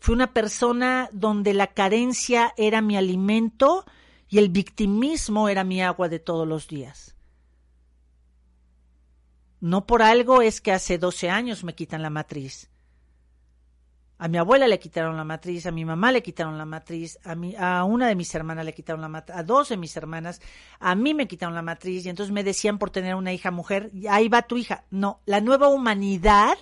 [0.00, 3.86] Fui una persona donde la carencia era mi alimento
[4.28, 7.13] y el victimismo era mi agua de todos los días
[9.64, 12.68] no por algo es que hace 12 años me quitan la matriz.
[14.18, 17.34] A mi abuela le quitaron la matriz, a mi mamá le quitaron la matriz, a,
[17.34, 20.42] mi, a una de mis hermanas le quitaron la matriz, a dos de mis hermanas,
[20.80, 23.90] a mí me quitaron la matriz y entonces me decían por tener una hija mujer,
[24.10, 24.84] ahí va tu hija.
[24.90, 26.58] No, la nueva humanidad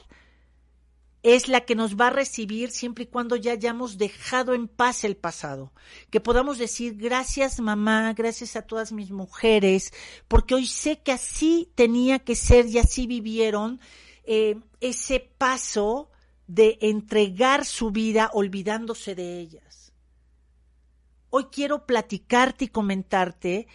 [1.23, 5.05] es la que nos va a recibir siempre y cuando ya hayamos dejado en paz
[5.05, 5.73] el pasado.
[6.11, 9.93] Que podamos decir gracias mamá, gracias a todas mis mujeres,
[10.27, 13.81] porque hoy sé que así tenía que ser y así vivieron
[14.25, 16.11] eh, ese paso
[16.49, 19.93] de entregar su vida olvidándose de ellas.
[21.31, 23.69] Hoy quiero platicarte y comentarte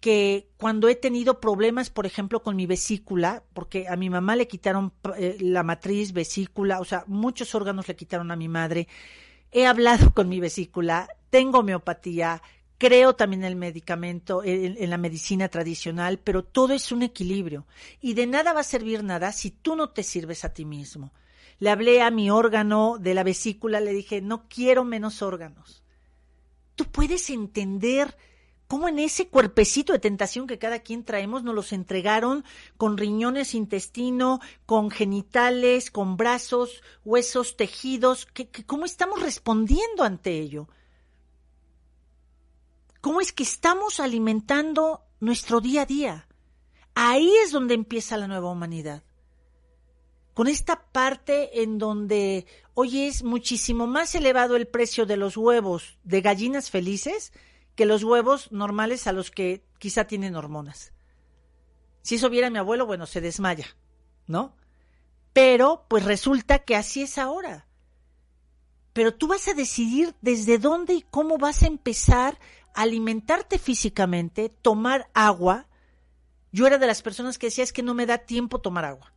[0.00, 4.46] que cuando he tenido problemas, por ejemplo, con mi vesícula, porque a mi mamá le
[4.46, 8.86] quitaron eh, la matriz, vesícula, o sea, muchos órganos le quitaron a mi madre,
[9.50, 12.42] he hablado con mi vesícula, tengo homeopatía,
[12.78, 17.66] creo también en el medicamento, en, en, la medicina tradicional, pero todo es un equilibrio.
[18.00, 21.12] Y de nada va a servir nada si tú no te sirves a ti mismo.
[21.58, 25.82] Le hablé a mi órgano de la vesícula, le dije, no quiero menos órganos.
[26.76, 28.16] Tú puedes entender
[28.68, 32.44] cómo en ese cuerpecito de tentación que cada quien traemos nos los entregaron
[32.76, 38.28] con riñones, intestino, con genitales, con brazos, huesos, tejidos,
[38.66, 40.68] cómo estamos respondiendo ante ello.
[43.00, 46.28] ¿Cómo es que estamos alimentando nuestro día a día?
[46.94, 49.02] Ahí es donde empieza la nueva humanidad.
[50.34, 55.98] Con esta parte en donde hoy es muchísimo más elevado el precio de los huevos
[56.04, 57.32] de gallinas felices
[57.78, 60.92] que los huevos normales a los que quizá tienen hormonas.
[62.02, 63.76] Si eso viera mi abuelo, bueno, se desmaya,
[64.26, 64.56] ¿no?
[65.32, 67.68] Pero pues resulta que así es ahora.
[68.94, 72.40] Pero tú vas a decidir desde dónde y cómo vas a empezar
[72.74, 75.68] a alimentarte físicamente, tomar agua.
[76.50, 79.12] Yo era de las personas que decía es que no me da tiempo tomar agua.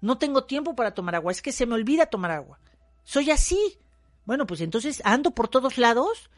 [0.00, 2.58] No tengo tiempo para tomar agua, es que se me olvida tomar agua.
[3.04, 3.78] Soy así.
[4.24, 6.30] Bueno, pues entonces ando por todos lados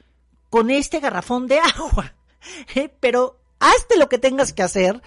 [0.52, 2.14] con este garrafón de agua.
[2.74, 2.90] ¿eh?
[3.00, 5.00] Pero hazte lo que tengas que hacer,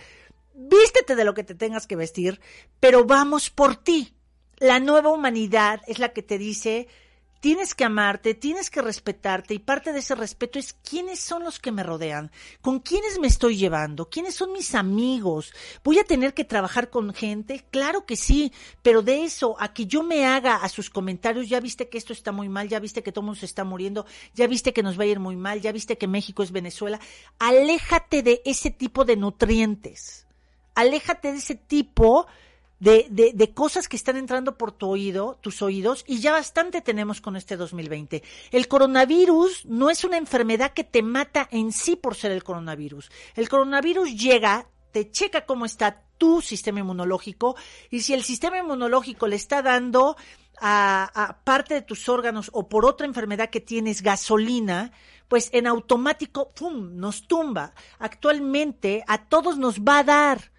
[0.56, 2.42] vístete de lo que te tengas que vestir,
[2.80, 4.16] pero vamos por ti.
[4.58, 6.88] La nueva humanidad es la que te dice,
[7.46, 11.60] tienes que amarte, tienes que respetarte y parte de ese respeto es quiénes son los
[11.60, 15.54] que me rodean, con quiénes me estoy llevando, quiénes son mis amigos.
[15.84, 17.64] ¿Voy a tener que trabajar con gente?
[17.70, 21.60] Claro que sí, pero de eso a que yo me haga a sus comentarios, ya
[21.60, 24.48] viste que esto está muy mal, ya viste que todo mundo se está muriendo, ya
[24.48, 27.00] viste que nos va a ir muy mal, ya viste que México es Venezuela,
[27.38, 30.26] aléjate de ese tipo de nutrientes.
[30.74, 32.45] Aléjate de ese tipo de,
[32.80, 37.22] de, de, cosas que están entrando por tu oído, tus oídos, y ya bastante tenemos
[37.22, 38.22] con este 2020.
[38.52, 43.12] El coronavirus no es una enfermedad que te mata en sí por ser el coronavirus.
[43.36, 47.56] El coronavirus llega, te checa cómo está tu sistema inmunológico,
[47.90, 50.18] y si el sistema inmunológico le está dando
[50.60, 54.92] a, a parte de tus órganos o por otra enfermedad que tienes gasolina,
[55.28, 57.74] pues en automático, ¡pum!, nos tumba.
[58.00, 60.55] Actualmente a todos nos va a dar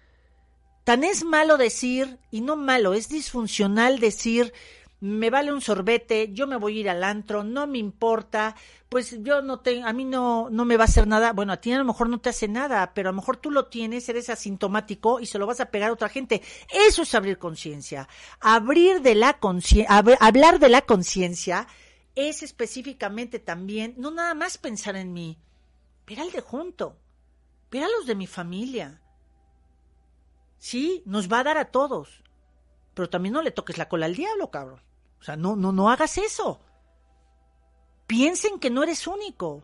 [0.87, 4.53] Tan es malo decir, y no malo, es disfuncional decir,
[5.01, 8.55] me vale un sorbete, yo me voy a ir al antro, no me importa,
[8.87, 11.57] pues yo no tengo, a mí no, no me va a hacer nada, bueno, a
[11.57, 14.07] ti a lo mejor no te hace nada, pero a lo mejor tú lo tienes,
[14.07, 16.41] eres asintomático y se lo vas a pegar a otra gente.
[16.71, 18.07] Eso es abrir conciencia.
[18.39, 21.67] Abrir de la conciencia, hablar de la conciencia
[22.15, 25.37] es específicamente también, no nada más pensar en mí,
[26.07, 26.95] Ver al de junto,
[27.69, 29.01] ver a los de mi familia.
[30.57, 32.23] Sí, nos va a dar a todos,
[32.93, 34.81] pero también no le toques la cola al diablo, cabrón.
[35.19, 36.59] O sea, no, no, no hagas eso.
[38.07, 39.63] Piensen que no eres único.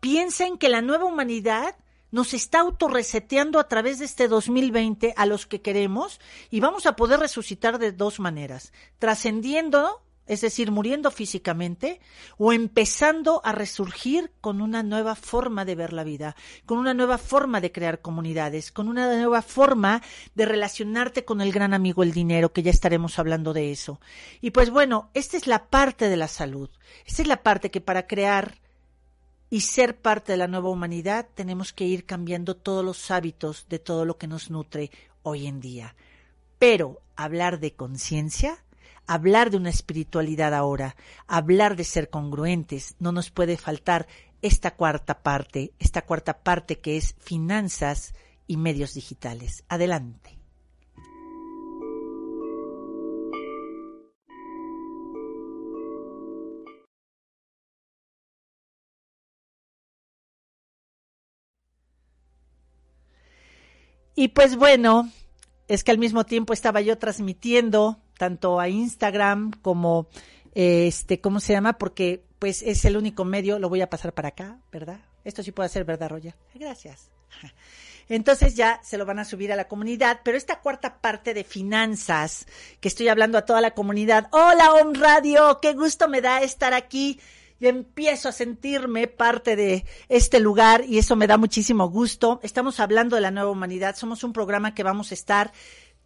[0.00, 1.76] Piensen que la nueva humanidad
[2.10, 6.96] nos está autorreseteando a través de este 2020 a los que queremos y vamos a
[6.96, 12.00] poder resucitar de dos maneras, trascendiendo, es decir, muriendo físicamente,
[12.38, 17.18] o empezando a resurgir con una nueva forma de ver la vida, con una nueva
[17.18, 20.02] forma de crear comunidades, con una nueva forma
[20.34, 24.00] de relacionarte con el gran amigo el dinero, que ya estaremos hablando de eso.
[24.40, 26.70] Y pues bueno, esta es la parte de la salud,
[27.06, 28.58] esta es la parte que para crear
[29.48, 33.78] y ser parte de la nueva humanidad, tenemos que ir cambiando todos los hábitos de
[33.78, 34.90] todo lo que nos nutre
[35.22, 35.94] hoy en día.
[36.58, 38.64] Pero hablar de conciencia,
[39.06, 40.96] hablar de una espiritualidad ahora,
[41.26, 44.06] hablar de ser congruentes, no nos puede faltar
[44.42, 48.14] esta cuarta parte, esta cuarta parte que es finanzas
[48.46, 49.64] y medios digitales.
[49.68, 50.36] Adelante.
[64.18, 65.10] Y pues bueno,
[65.68, 70.08] es que al mismo tiempo estaba yo transmitiendo tanto a Instagram como
[70.54, 71.78] este, ¿cómo se llama?
[71.78, 75.00] Porque pues es el único medio, lo voy a pasar para acá, ¿verdad?
[75.24, 76.34] Esto sí puede ser, ¿verdad, Roger?
[76.54, 77.10] Gracias.
[78.08, 81.42] Entonces ya se lo van a subir a la comunidad, pero esta cuarta parte de
[81.42, 82.46] finanzas,
[82.80, 86.72] que estoy hablando a toda la comunidad, hola Om Radio, qué gusto me da estar
[86.72, 87.18] aquí
[87.58, 92.38] y empiezo a sentirme parte de este lugar y eso me da muchísimo gusto.
[92.42, 93.96] Estamos hablando de la nueva humanidad.
[93.96, 95.52] Somos un programa que vamos a estar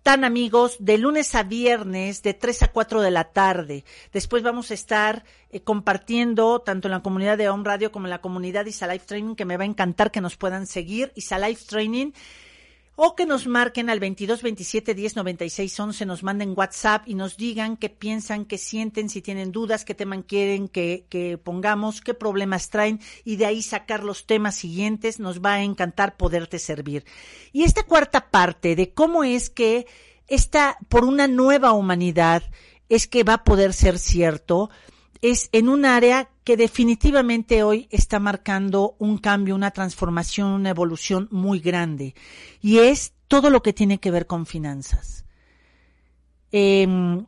[0.03, 3.85] tan amigos de lunes a viernes de 3 a 4 de la tarde.
[4.13, 8.11] Después vamos a estar eh, compartiendo tanto en la comunidad de Home Radio como en
[8.11, 11.13] la comunidad de Isa Life Training que me va a encantar que nos puedan seguir.
[11.15, 12.13] Isa Life Training
[13.03, 17.39] o que nos marquen al 22 27 10 96 11, nos manden WhatsApp y nos
[17.39, 22.13] digan qué piensan, qué sienten, si tienen dudas, qué tema quieren que, que pongamos, qué
[22.13, 25.19] problemas traen y de ahí sacar los temas siguientes.
[25.19, 27.07] Nos va a encantar poderte servir.
[27.53, 29.87] Y esta cuarta parte de cómo es que
[30.27, 32.43] esta, por una nueva humanidad,
[32.91, 34.69] es que va a poder ser cierto,
[35.23, 41.29] es en un área que definitivamente hoy está marcando un cambio, una transformación, una evolución
[41.31, 42.15] muy grande.
[42.61, 45.25] Y es todo lo que tiene que ver con finanzas.
[46.53, 47.27] Em,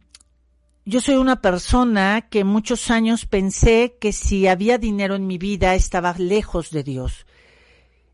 [0.84, 5.74] yo soy una persona que muchos años pensé que si había dinero en mi vida
[5.74, 7.26] estaba lejos de Dios.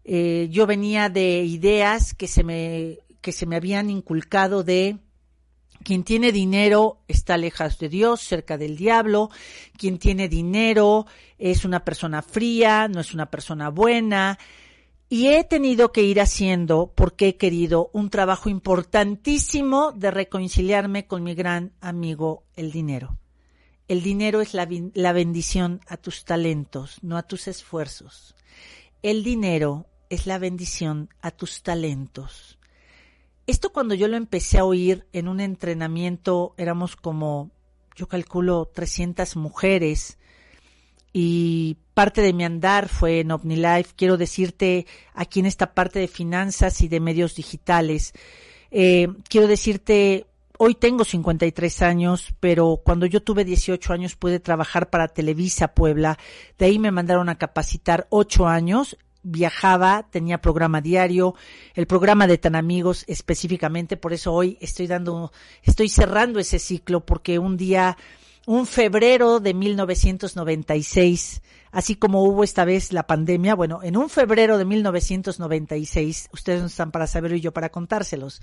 [0.05, 4.99] Eh, yo venía de ideas que se me, que se me habían inculcado de
[5.83, 9.31] quien tiene dinero está lejos de Dios, cerca del diablo.
[9.77, 11.07] Quien tiene dinero
[11.39, 14.39] es una persona fría, no es una persona buena.
[15.09, 21.23] Y he tenido que ir haciendo, porque he querido, un trabajo importantísimo de reconciliarme con
[21.23, 23.19] mi gran amigo, el dinero.
[23.87, 28.35] El dinero es la, la bendición a tus talentos, no a tus esfuerzos.
[29.03, 32.58] El dinero es la bendición a tus talentos
[33.49, 37.51] esto cuando yo lo empecé a oír en un entrenamiento, éramos como,
[37.97, 40.19] yo calculo, 300 mujeres
[41.15, 43.95] y parte de mi andar fue en OmniLife.
[43.97, 48.13] Quiero decirte aquí en esta parte de finanzas y de medios digitales.
[48.71, 50.27] Eh, quiero decirte,
[50.59, 56.19] hoy tengo 53 años, pero cuando yo tuve 18 años pude trabajar para Televisa Puebla.
[56.59, 61.35] De ahí me mandaron a capacitar 8 años viajaba, tenía programa diario,
[61.75, 67.05] el programa de Tan Amigos específicamente, por eso hoy estoy dando, estoy cerrando ese ciclo
[67.05, 67.97] porque un día,
[68.47, 74.59] un febrero de 1996, así como hubo esta vez la pandemia, bueno, en un febrero
[74.59, 78.41] de 1996, ustedes no están para saberlo y yo para contárselos,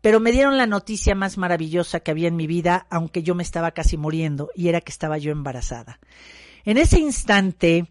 [0.00, 3.42] pero me dieron la noticia más maravillosa que había en mi vida, aunque yo me
[3.42, 5.98] estaba casi muriendo, y era que estaba yo embarazada.
[6.64, 7.88] En ese instante,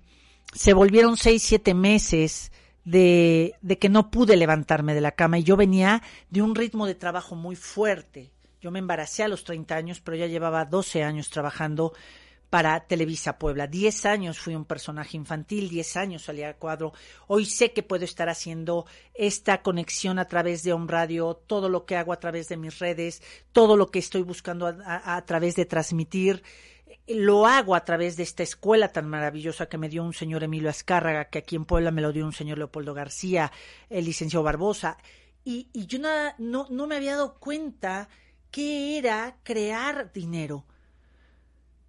[0.53, 2.51] se volvieron seis, siete meses
[2.85, 6.85] de, de que no pude levantarme de la cama y yo venía de un ritmo
[6.85, 8.31] de trabajo muy fuerte.
[8.61, 11.93] Yo me embaracé a los 30 años, pero ya llevaba 12 años trabajando
[12.49, 13.67] para Televisa Puebla.
[13.67, 16.93] 10 años fui un personaje infantil, 10 años salí al cuadro.
[17.27, 21.85] Hoy sé que puedo estar haciendo esta conexión a través de Home Radio, todo lo
[21.85, 23.21] que hago a través de mis redes,
[23.51, 26.43] todo lo que estoy buscando a, a través de transmitir
[27.09, 30.69] lo hago a través de esta escuela tan maravillosa que me dio un señor Emilio
[30.69, 33.51] Azcárraga, que aquí en Puebla me lo dio un señor Leopoldo García,
[33.89, 34.97] el licenciado Barbosa,
[35.43, 35.99] y, y yo
[36.37, 38.09] no, no me había dado cuenta
[38.51, 40.65] qué era crear dinero.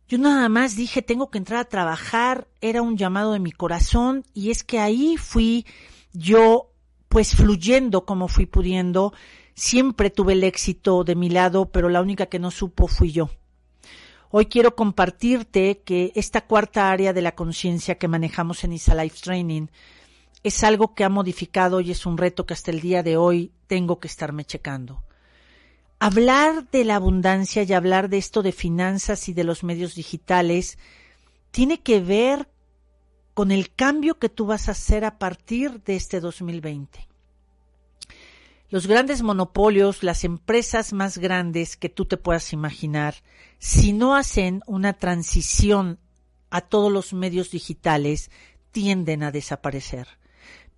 [0.08, 4.24] Yo nada más dije, tengo que entrar a trabajar, era un llamado de mi corazón
[4.34, 5.66] y es que ahí fui
[6.12, 6.72] yo
[7.08, 9.12] pues fluyendo como fui pudiendo.
[9.54, 13.30] Siempre tuve el éxito de mi lado, pero la única que no supo fui yo.
[14.30, 19.18] Hoy quiero compartirte que esta cuarta área de la conciencia que manejamos en ISA Life
[19.22, 19.66] Training
[20.42, 23.52] es algo que ha modificado y es un reto que hasta el día de hoy
[23.66, 25.02] tengo que estarme checando
[26.00, 30.78] hablar de la abundancia y hablar de esto de finanzas y de los medios digitales
[31.52, 32.48] tiene que ver
[33.34, 37.06] con el cambio que tú vas a hacer a partir de este 2020.
[38.70, 43.16] Los grandes monopolios, las empresas más grandes que tú te puedas imaginar,
[43.58, 45.98] si no hacen una transición
[46.50, 48.30] a todos los medios digitales,
[48.70, 50.06] tienden a desaparecer.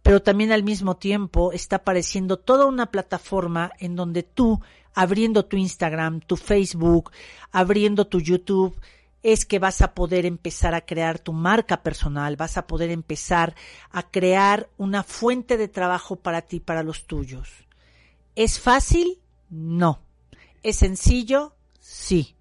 [0.03, 4.63] Pero también al mismo tiempo está apareciendo toda una plataforma en donde tú
[4.95, 7.11] abriendo tu Instagram, tu Facebook,
[7.51, 8.75] abriendo tu YouTube,
[9.23, 13.55] es que vas a poder empezar a crear tu marca personal, vas a poder empezar
[13.91, 17.67] a crear una fuente de trabajo para ti, para los tuyos.
[18.35, 19.21] ¿Es fácil?
[19.51, 20.01] No.
[20.63, 21.55] ¿Es sencillo?
[21.81, 22.37] Sí.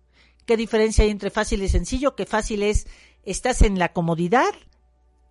[0.46, 2.16] ¿Qué diferencia hay entre fácil y sencillo?
[2.16, 2.88] Que fácil es,
[3.24, 4.54] estás en la comodidad,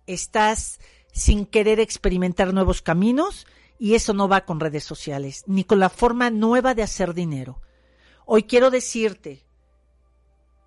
[0.07, 0.79] estás
[1.11, 3.47] sin querer experimentar nuevos caminos
[3.77, 7.61] y eso no va con redes sociales, ni con la forma nueva de hacer dinero.
[8.25, 9.43] Hoy quiero decirte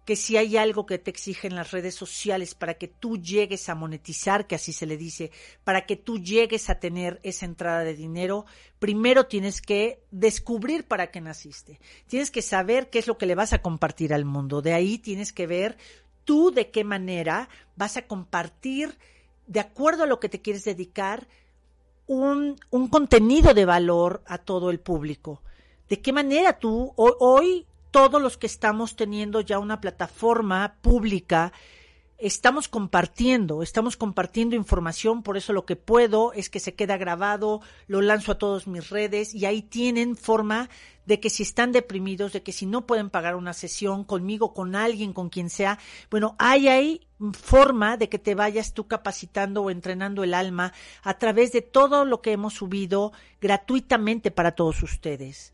[0.04, 3.74] que si hay algo que te exigen las redes sociales para que tú llegues a
[3.74, 5.30] monetizar, que así se le dice,
[5.64, 8.44] para que tú llegues a tener esa entrada de dinero,
[8.78, 11.80] primero tienes que descubrir para qué naciste.
[12.06, 14.60] Tienes que saber qué es lo que le vas a compartir al mundo.
[14.60, 15.78] De ahí tienes que ver
[16.24, 18.98] tú de qué manera vas a compartir,
[19.46, 21.26] de acuerdo a lo que te quieres dedicar,
[22.06, 25.42] un, un contenido de valor a todo el público.
[25.88, 31.52] ¿De qué manera tú, hoy, hoy todos los que estamos teniendo ya una plataforma pública,
[32.18, 37.60] estamos compartiendo, estamos compartiendo información, por eso lo que puedo es que se queda grabado,
[37.86, 40.70] lo lanzo a todas mis redes y ahí tienen forma
[41.06, 44.74] de que si están deprimidos, de que si no pueden pagar una sesión conmigo, con
[44.74, 45.78] alguien, con quien sea,
[46.10, 50.72] bueno, hay ahí forma de que te vayas tú capacitando o entrenando el alma
[51.04, 55.52] a través de todo lo que hemos subido gratuitamente para todos ustedes.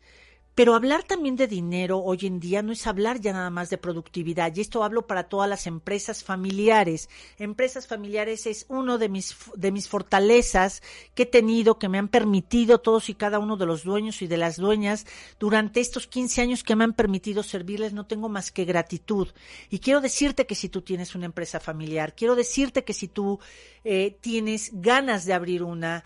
[0.53, 3.77] Pero hablar también de dinero hoy en día no es hablar ya nada más de
[3.77, 7.09] productividad, y esto hablo para todas las empresas familiares.
[7.39, 10.83] Empresas familiares es uno de mis, de mis fortalezas
[11.15, 14.27] que he tenido, que me han permitido todos y cada uno de los dueños y
[14.27, 15.05] de las dueñas
[15.39, 19.29] durante estos 15 años que me han permitido servirles, no tengo más que gratitud.
[19.69, 23.39] Y quiero decirte que si tú tienes una empresa familiar, quiero decirte que si tú
[23.83, 26.03] eh, tienes ganas de abrir una,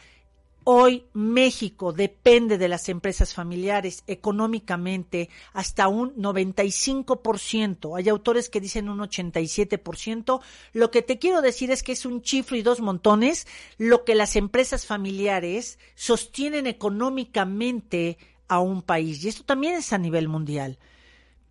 [0.68, 7.95] Hoy México depende de las empresas familiares económicamente hasta un 95%.
[7.95, 10.41] Hay autores que dicen un 87%.
[10.74, 13.45] Lo que te quiero decir es que es un chiflo y dos montones
[13.78, 19.24] lo que las empresas familiares sostienen económicamente a un país.
[19.24, 20.80] Y esto también es a nivel mundial.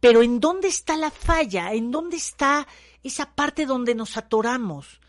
[0.01, 1.73] Pero ¿en dónde está la falla?
[1.73, 2.67] ¿En dónde está
[3.05, 5.01] esa parte donde nos atoramos?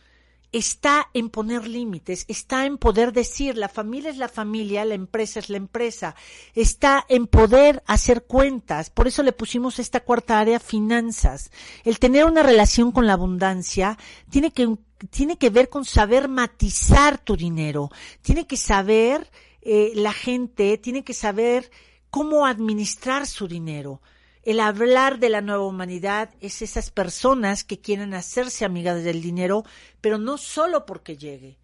[0.56, 5.40] Está en poner límites, está en poder decir la familia es la familia, la empresa
[5.40, 6.16] es la empresa,
[6.54, 8.90] está en poder hacer cuentas.
[8.90, 11.52] Por eso le pusimos esta cuarta área, finanzas.
[11.84, 13.98] El tener una relación con la abundancia
[14.30, 14.78] tiene que,
[15.10, 17.92] tiene que ver con saber matizar tu dinero,
[18.22, 19.30] tiene que saber
[19.62, 21.70] eh, la gente, tiene que saber
[22.10, 24.02] cómo administrar su dinero.
[24.46, 29.64] El hablar de la nueva humanidad es esas personas que quieren hacerse amigas del dinero,
[30.02, 31.58] pero no solo porque llegue.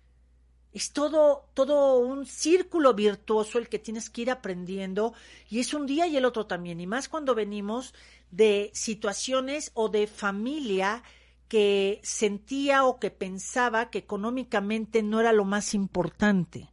[0.74, 5.14] Es todo, todo un círculo virtuoso el que tienes que ir aprendiendo
[5.48, 6.82] y es un día y el otro también.
[6.82, 7.94] Y más cuando venimos
[8.32, 11.04] de situaciones o de familia
[11.48, 16.72] que sentía o que pensaba que económicamente no era lo más importante.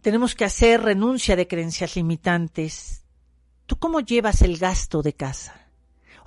[0.00, 3.05] Tenemos que hacer renuncia de creencias limitantes,
[3.66, 5.66] ¿Tú cómo llevas el gasto de casa?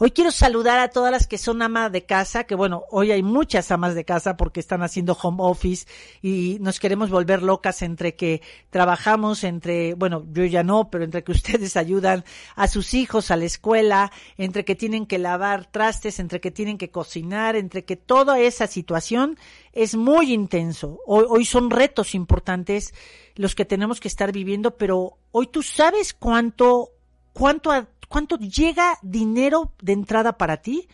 [0.01, 3.23] Hoy quiero saludar a todas las que son amas de casa, que bueno, hoy hay
[3.23, 5.87] muchas amas de casa porque están haciendo home office
[6.21, 11.23] y nos queremos volver locas entre que trabajamos, entre, bueno, yo ya no, pero entre
[11.23, 12.25] que ustedes ayudan
[12.55, 16.77] a sus hijos a la escuela, entre que tienen que lavar trastes, entre que tienen
[16.77, 19.37] que cocinar, entre que toda esa situación
[19.71, 20.99] es muy intenso.
[21.05, 22.93] Hoy, hoy son retos importantes
[23.35, 26.91] los que tenemos que estar viviendo, pero hoy tú sabes cuánto
[27.39, 27.71] ¿Cuánto,
[28.09, 30.89] cuánto llega dinero de entrada para ti?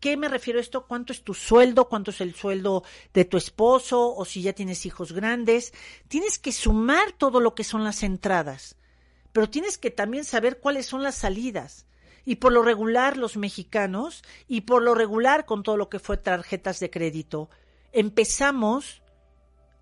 [0.00, 0.86] ¿Qué me refiero a esto?
[0.86, 1.88] ¿Cuánto es tu sueldo?
[1.88, 2.84] ¿Cuánto es el sueldo
[3.14, 4.14] de tu esposo?
[4.14, 5.72] O si ya tienes hijos grandes.
[6.08, 8.76] Tienes que sumar todo lo que son las entradas,
[9.32, 11.86] pero tienes que también saber cuáles son las salidas.
[12.26, 16.18] Y por lo regular los mexicanos, y por lo regular con todo lo que fue
[16.18, 17.48] tarjetas de crédito,
[17.92, 19.00] empezamos,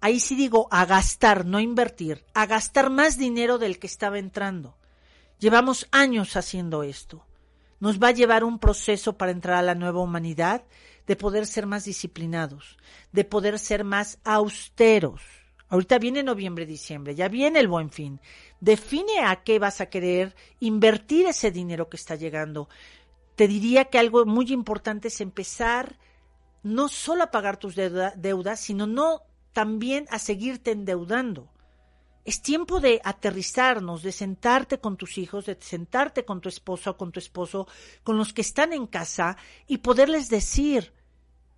[0.00, 4.76] ahí sí digo, a gastar, no invertir, a gastar más dinero del que estaba entrando.
[5.38, 7.26] Llevamos años haciendo esto.
[7.78, 10.64] Nos va a llevar un proceso para entrar a la nueva humanidad
[11.06, 12.78] de poder ser más disciplinados,
[13.12, 15.20] de poder ser más austeros.
[15.68, 18.20] Ahorita viene noviembre, diciembre, ya viene el buen fin.
[18.60, 22.68] Define a qué vas a querer invertir ese dinero que está llegando.
[23.34, 25.98] Te diría que algo muy importante es empezar
[26.62, 29.22] no solo a pagar tus deudas, sino no
[29.52, 31.52] también a seguirte endeudando.
[32.26, 36.96] Es tiempo de aterrizarnos, de sentarte con tus hijos, de sentarte con tu esposo o
[36.96, 37.68] con tu esposo,
[38.02, 39.36] con los que están en casa
[39.68, 40.92] y poderles decir,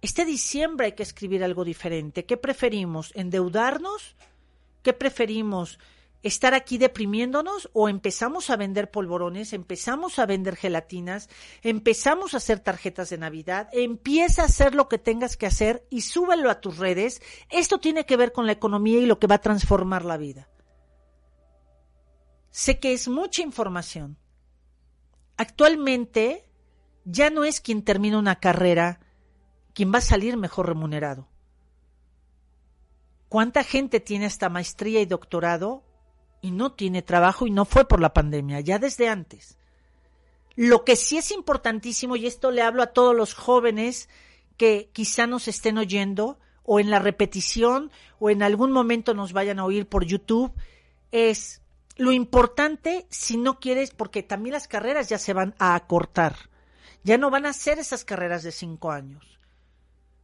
[0.02, 2.26] este diciembre hay que escribir algo diferente.
[2.26, 3.12] ¿Qué preferimos?
[3.14, 4.14] ¿Endeudarnos?
[4.82, 5.78] ¿Qué preferimos?
[6.22, 11.30] ¿Estar aquí deprimiéndonos o empezamos a vender polvorones, empezamos a vender gelatinas,
[11.62, 16.02] empezamos a hacer tarjetas de Navidad, empieza a hacer lo que tengas que hacer y
[16.02, 17.22] súbelo a tus redes?
[17.48, 20.46] Esto tiene que ver con la economía y lo que va a transformar la vida.
[22.58, 24.18] Sé que es mucha información.
[25.36, 26.44] Actualmente
[27.04, 28.98] ya no es quien termina una carrera
[29.74, 31.28] quien va a salir mejor remunerado.
[33.28, 35.84] ¿Cuánta gente tiene esta maestría y doctorado
[36.40, 39.56] y no tiene trabajo y no fue por la pandemia, ya desde antes?
[40.56, 44.08] Lo que sí es importantísimo, y esto le hablo a todos los jóvenes
[44.56, 49.60] que quizá nos estén oyendo, o en la repetición, o en algún momento nos vayan
[49.60, 50.52] a oír por YouTube,
[51.12, 51.62] es
[51.98, 56.36] lo importante si no quieres, porque también las carreras ya se van a acortar,
[57.04, 59.38] ya no van a ser esas carreras de cinco años.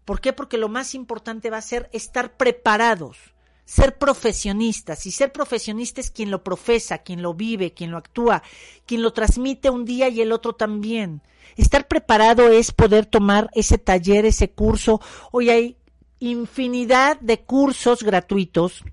[0.05, 0.33] ¿Por qué?
[0.33, 3.17] Porque lo más importante va a ser estar preparados,
[3.65, 5.07] ser profesionistas.
[5.07, 8.43] Y ser profesionista es quien lo profesa, quien lo vive, quien lo actúa,
[8.87, 11.23] quien lo transmite un día y el otro también.
[11.57, 15.01] Estar preparado es poder tomar ese taller, ese curso.
[15.33, 15.77] Hoy hay
[16.19, 18.85] infinidad de cursos gratuitos.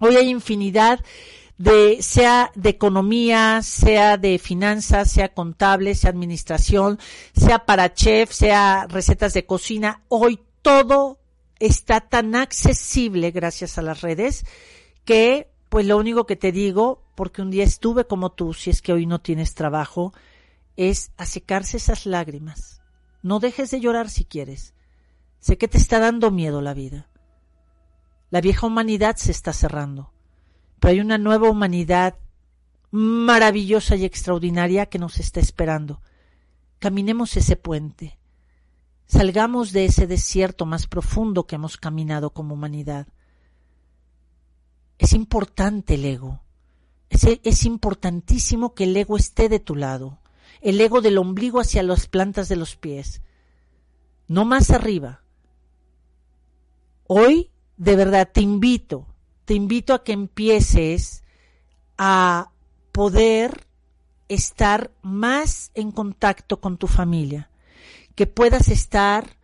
[0.00, 1.00] Hoy hay infinidad
[1.58, 6.98] de sea de economía, sea de finanzas, sea contable, sea administración,
[7.34, 10.02] sea para chef, sea recetas de cocina.
[10.08, 11.18] Hoy todo
[11.58, 14.46] está tan accesible gracias a las redes
[15.04, 18.80] que pues lo único que te digo, porque un día estuve como tú, si es
[18.80, 20.14] que hoy no tienes trabajo,
[20.76, 22.80] es a secarse esas lágrimas.
[23.22, 24.72] No dejes de llorar si quieres.
[25.40, 27.10] Sé que te está dando miedo la vida.
[28.30, 30.12] La vieja humanidad se está cerrando
[30.80, 32.16] pero hay una nueva humanidad
[32.90, 36.00] maravillosa y extraordinaria que nos está esperando.
[36.78, 38.18] Caminemos ese puente.
[39.06, 43.08] Salgamos de ese desierto más profundo que hemos caminado como humanidad.
[44.98, 46.42] Es importante el ego.
[47.10, 50.18] Es, importantísimo que el ego esté de tu lado.
[50.60, 53.22] El ego del ombligo hacia las plantas de los pies.
[54.26, 55.22] No más arriba.
[57.06, 59.06] Hoy, de verdad, te invito
[59.48, 61.24] te invito a que empieces
[61.96, 62.50] a
[62.92, 63.66] poder
[64.28, 67.48] estar más en contacto con tu familia,
[68.14, 69.38] que puedas estar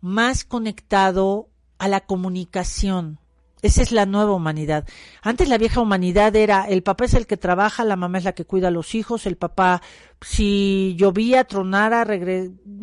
[0.00, 1.48] más conectado
[1.78, 3.18] a la comunicación.
[3.60, 4.86] Esa es la nueva humanidad.
[5.20, 8.36] Antes la vieja humanidad era el papá es el que trabaja, la mamá es la
[8.36, 9.82] que cuida a los hijos, el papá
[10.20, 12.06] si llovía, tronara,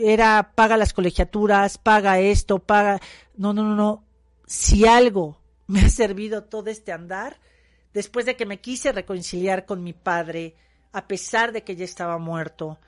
[0.01, 2.99] era paga las colegiaturas, paga esto, paga
[3.38, 4.03] no, no, no, no.
[4.45, 7.39] Si algo me ha servido todo este andar
[7.93, 10.55] después de que me quise reconciliar con mi padre,
[10.91, 12.80] a pesar de que ya estaba muerto.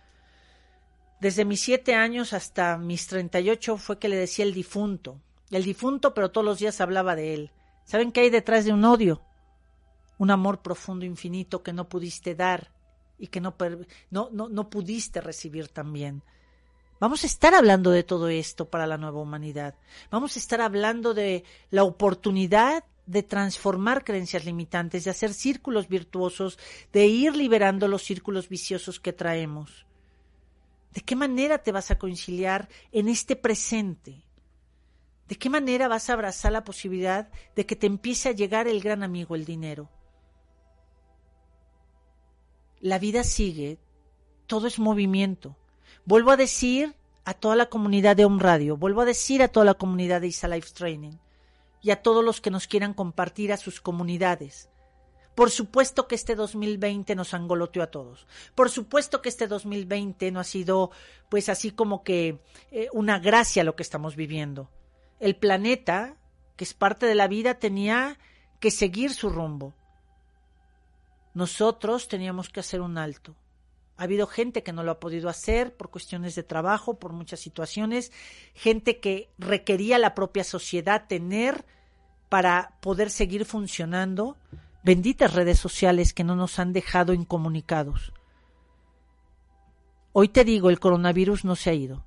[1.20, 5.20] Desde mis siete años hasta mis treinta y ocho fue que le decía el difunto.
[5.52, 7.52] El difunto, pero todos los días hablaba de él.
[7.86, 9.22] ¿Saben qué hay detrás de un odio?
[10.18, 12.72] Un amor profundo, infinito que no pudiste dar
[13.18, 13.56] y que no,
[14.12, 16.24] no, no, no pudiste recibir también.
[17.00, 19.76] Vamos a estar hablando de todo esto para la nueva humanidad.
[20.12, 26.60] Vamos a estar hablando de la oportunidad de transformar creencias limitantes, de hacer círculos virtuosos,
[26.92, 29.88] de ir liberando los círculos viciosos que traemos.
[30.94, 34.26] ¿De qué manera te vas a conciliar en este presente?
[35.28, 38.82] ¿De qué manera vas a abrazar la posibilidad de que te empiece a llegar el
[38.82, 39.90] gran amigo, el dinero?
[42.80, 43.80] La vida sigue,
[44.48, 45.59] todo es movimiento.
[46.10, 49.64] Vuelvo a decir a toda la comunidad de Home Radio, vuelvo a decir a toda
[49.64, 51.12] la comunidad de Isa Life Training
[51.84, 54.72] y a todos los que nos quieran compartir a sus comunidades.
[55.36, 58.26] Por supuesto que este 2020 nos angoloteó a todos.
[58.56, 60.90] Por supuesto que este 2020 no ha sido,
[61.30, 62.40] pues así como que
[62.72, 64.68] eh, una gracia lo que estamos viviendo.
[65.20, 66.16] El planeta,
[66.56, 68.18] que es parte de la vida, tenía
[68.60, 69.76] que seguir su rumbo.
[71.36, 73.36] Nosotros teníamos que hacer un alto
[74.00, 77.42] Ha habido gente que no lo ha podido hacer por cuestiones de trabajo, por muchas
[77.42, 78.14] situaciones,
[78.54, 81.66] gente que requería la propia sociedad tener
[82.30, 84.38] para poder seguir funcionando.
[84.86, 88.14] Benditas redes sociales que no nos han dejado incomunicados.
[90.14, 92.06] Hoy te digo, el coronavirus no se ha ido.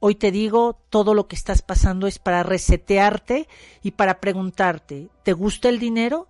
[0.00, 3.46] Hoy te digo, todo lo que estás pasando es para resetearte
[3.82, 6.28] y para preguntarte, ¿te gusta el dinero?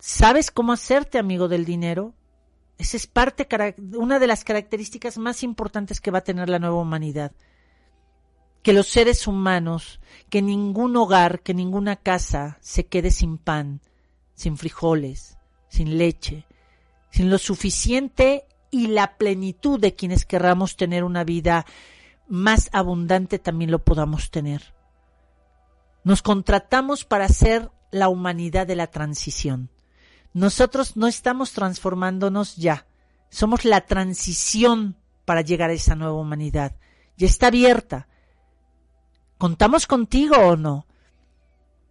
[0.00, 2.14] ¿Sabes cómo hacerte amigo del dinero?
[2.78, 3.46] Esa es parte,
[3.96, 7.32] una de las características más importantes que va a tener la nueva humanidad.
[8.62, 10.00] Que los seres humanos,
[10.30, 13.80] que ningún hogar, que ninguna casa se quede sin pan,
[14.34, 16.46] sin frijoles, sin leche,
[17.10, 21.66] sin lo suficiente y la plenitud de quienes querramos tener una vida
[22.28, 24.74] más abundante también lo podamos tener.
[26.04, 29.70] Nos contratamos para ser la humanidad de la transición.
[30.38, 32.86] Nosotros no estamos transformándonos ya,
[33.28, 36.76] somos la transición para llegar a esa nueva humanidad.
[37.16, 38.06] Ya está abierta.
[39.36, 40.86] ¿Contamos contigo o no?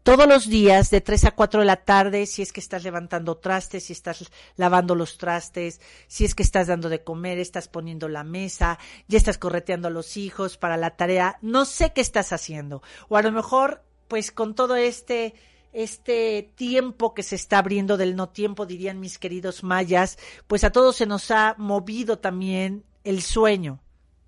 [0.03, 3.35] Todos los días, de 3 a 4 de la tarde, si es que estás levantando
[3.35, 8.07] trastes, si estás lavando los trastes, si es que estás dando de comer, estás poniendo
[8.07, 8.79] la mesa,
[9.09, 12.81] ya estás correteando a los hijos para la tarea, no sé qué estás haciendo.
[13.09, 15.33] O a lo mejor, pues con todo este
[15.77, 20.17] este tiempo que se está abriendo del no tiempo, dirían mis queridos mayas,
[20.47, 23.79] pues a todos se nos ha movido también el sueño,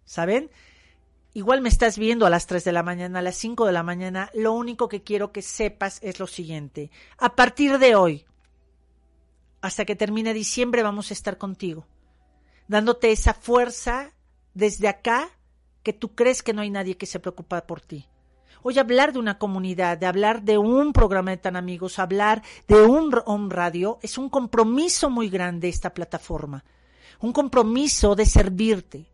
[0.06, 0.52] ¿saben?
[1.34, 3.82] Igual me estás viendo a las 3 de la mañana, a las 5 de la
[3.82, 6.92] mañana, lo único que quiero que sepas es lo siguiente.
[7.18, 8.26] A partir de hoy,
[9.62, 11.88] hasta que termine diciembre, vamos a estar contigo,
[12.68, 14.14] dándote esa fuerza
[14.54, 15.32] desde acá
[15.82, 18.08] que tú crees que no hay nadie que se preocupa por ti
[18.62, 22.82] Hoy hablar de una comunidad, de hablar de un programa de tan amigos, hablar de
[22.82, 26.66] un, radio, es un compromiso muy grande esta plataforma.
[27.22, 29.06] Un compromiso de servirte,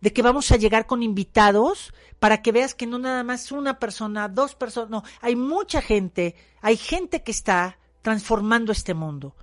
[0.00, 3.78] de que vamos a llegar con invitados para que veas que no nada más una
[3.78, 9.36] persona, dos personas, no, hay mucha gente, hay gente que está transformando este mundo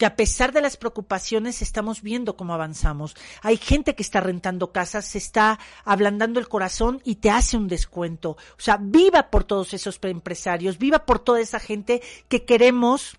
[0.00, 3.14] que a pesar de las preocupaciones estamos viendo cómo avanzamos.
[3.42, 7.68] Hay gente que está rentando casas, se está ablandando el corazón y te hace un
[7.68, 8.30] descuento.
[8.30, 13.18] O sea, viva por todos esos empresarios, viva por toda esa gente que queremos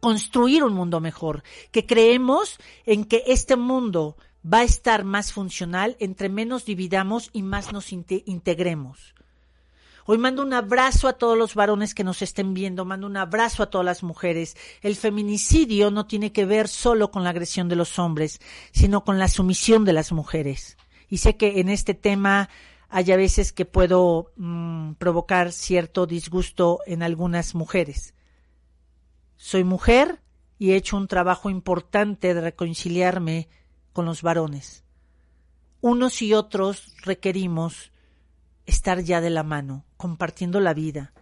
[0.00, 5.96] construir un mundo mejor, que creemos en que este mundo va a estar más funcional
[6.00, 9.13] entre menos dividamos y más nos integremos.
[10.06, 13.62] Hoy mando un abrazo a todos los varones que nos estén viendo, mando un abrazo
[13.62, 14.54] a todas las mujeres.
[14.82, 18.38] El feminicidio no tiene que ver solo con la agresión de los hombres,
[18.70, 20.76] sino con la sumisión de las mujeres.
[21.08, 22.50] Y sé que en este tema
[22.90, 28.12] hay a veces que puedo mm, provocar cierto disgusto en algunas mujeres.
[29.36, 30.20] Soy mujer
[30.58, 33.48] y he hecho un trabajo importante de reconciliarme
[33.94, 34.84] con los varones.
[35.80, 37.90] Unos y otros requerimos
[38.66, 41.12] estar ya de la mano, compartiendo la vida,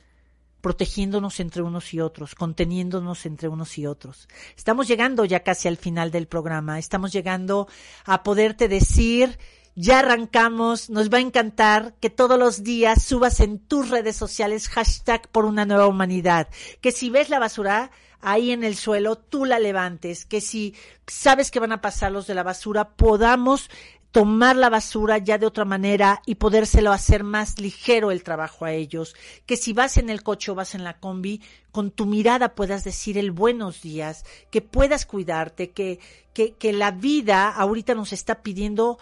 [0.61, 4.29] protegiéndonos entre unos y otros, conteniéndonos entre unos y otros.
[4.57, 7.69] Estamos llegando ya casi al final del programa, estamos llegando
[8.05, 9.39] a poderte decir,
[9.75, 14.69] ya arrancamos, nos va a encantar que todos los días subas en tus redes sociales
[14.69, 16.49] hashtag por una nueva humanidad,
[16.81, 17.91] que si ves la basura,
[18.21, 20.75] ahí en el suelo, tú la levantes, que si
[21.07, 23.69] sabes que van a pasar los de la basura, podamos
[24.13, 28.73] tomar la basura ya de otra manera y podérselo hacer más ligero el trabajo a
[28.73, 31.41] ellos, que si vas en el coche o vas en la combi,
[31.73, 35.99] con tu mirada puedas decir el buenos días, que puedas cuidarte, que,
[36.35, 38.99] que, que la vida ahorita nos está pidiendo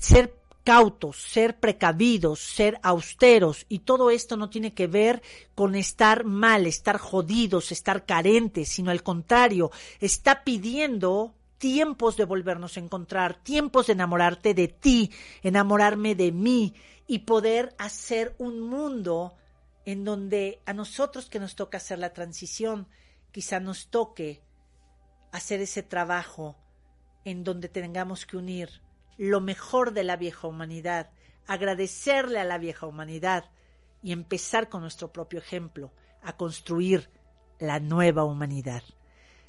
[0.00, 5.22] ser cautos, ser precavidos, ser austeros, y todo esto no tiene que ver
[5.54, 9.70] con estar mal, estar jodidos, estar carentes, sino al contrario,
[10.00, 15.10] está pidiendo tiempos de volvernos a encontrar, tiempos de enamorarte de ti,
[15.42, 16.74] enamorarme de mí
[17.06, 19.36] y poder hacer un mundo
[19.84, 22.88] en donde a nosotros que nos toca hacer la transición,
[23.32, 24.42] quizá nos toque
[25.32, 26.56] hacer ese trabajo
[27.24, 28.82] en donde tengamos que unir
[29.16, 31.10] lo mejor de la vieja humanidad,
[31.46, 33.50] agradecerle a la vieja humanidad
[34.02, 35.92] y empezar con nuestro propio ejemplo
[36.22, 37.10] a construir
[37.58, 38.82] la nueva humanidad.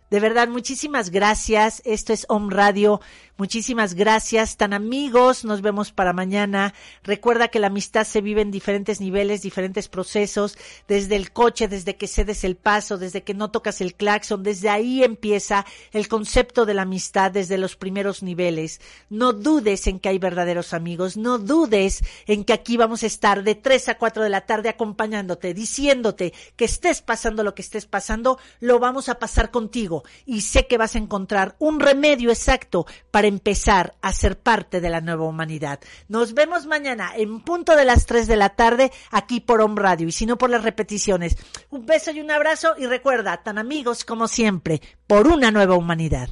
[0.09, 1.81] De verdad, muchísimas gracias.
[1.83, 3.01] Esto es Home Radio.
[3.35, 4.55] Muchísimas gracias.
[4.55, 6.73] Tan amigos, nos vemos para mañana.
[7.03, 11.97] Recuerda que la amistad se vive en diferentes niveles, diferentes procesos, desde el coche, desde
[11.97, 16.65] que cedes el paso, desde que no tocas el claxon, desde ahí empieza el concepto
[16.65, 18.79] de la amistad desde los primeros niveles.
[19.09, 23.43] No dudes en que hay verdaderos amigos, no dudes en que aquí vamos a estar
[23.43, 27.85] de 3 a 4 de la tarde acompañándote, diciéndote que estés pasando lo que estés
[27.85, 32.85] pasando, lo vamos a pasar contigo y sé que vas a encontrar un remedio exacto
[33.11, 35.79] para empezar a ser parte de la nueva humanidad.
[36.07, 40.07] Nos vemos mañana en punto de las 3 de la tarde aquí por Home Radio
[40.07, 41.37] y si no por las repeticiones.
[41.69, 46.29] Un beso y un abrazo y recuerda, tan amigos como siempre, por una nueva humanidad.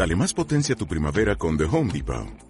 [0.00, 2.49] Dale más potencia a tu primavera con The Home Depot.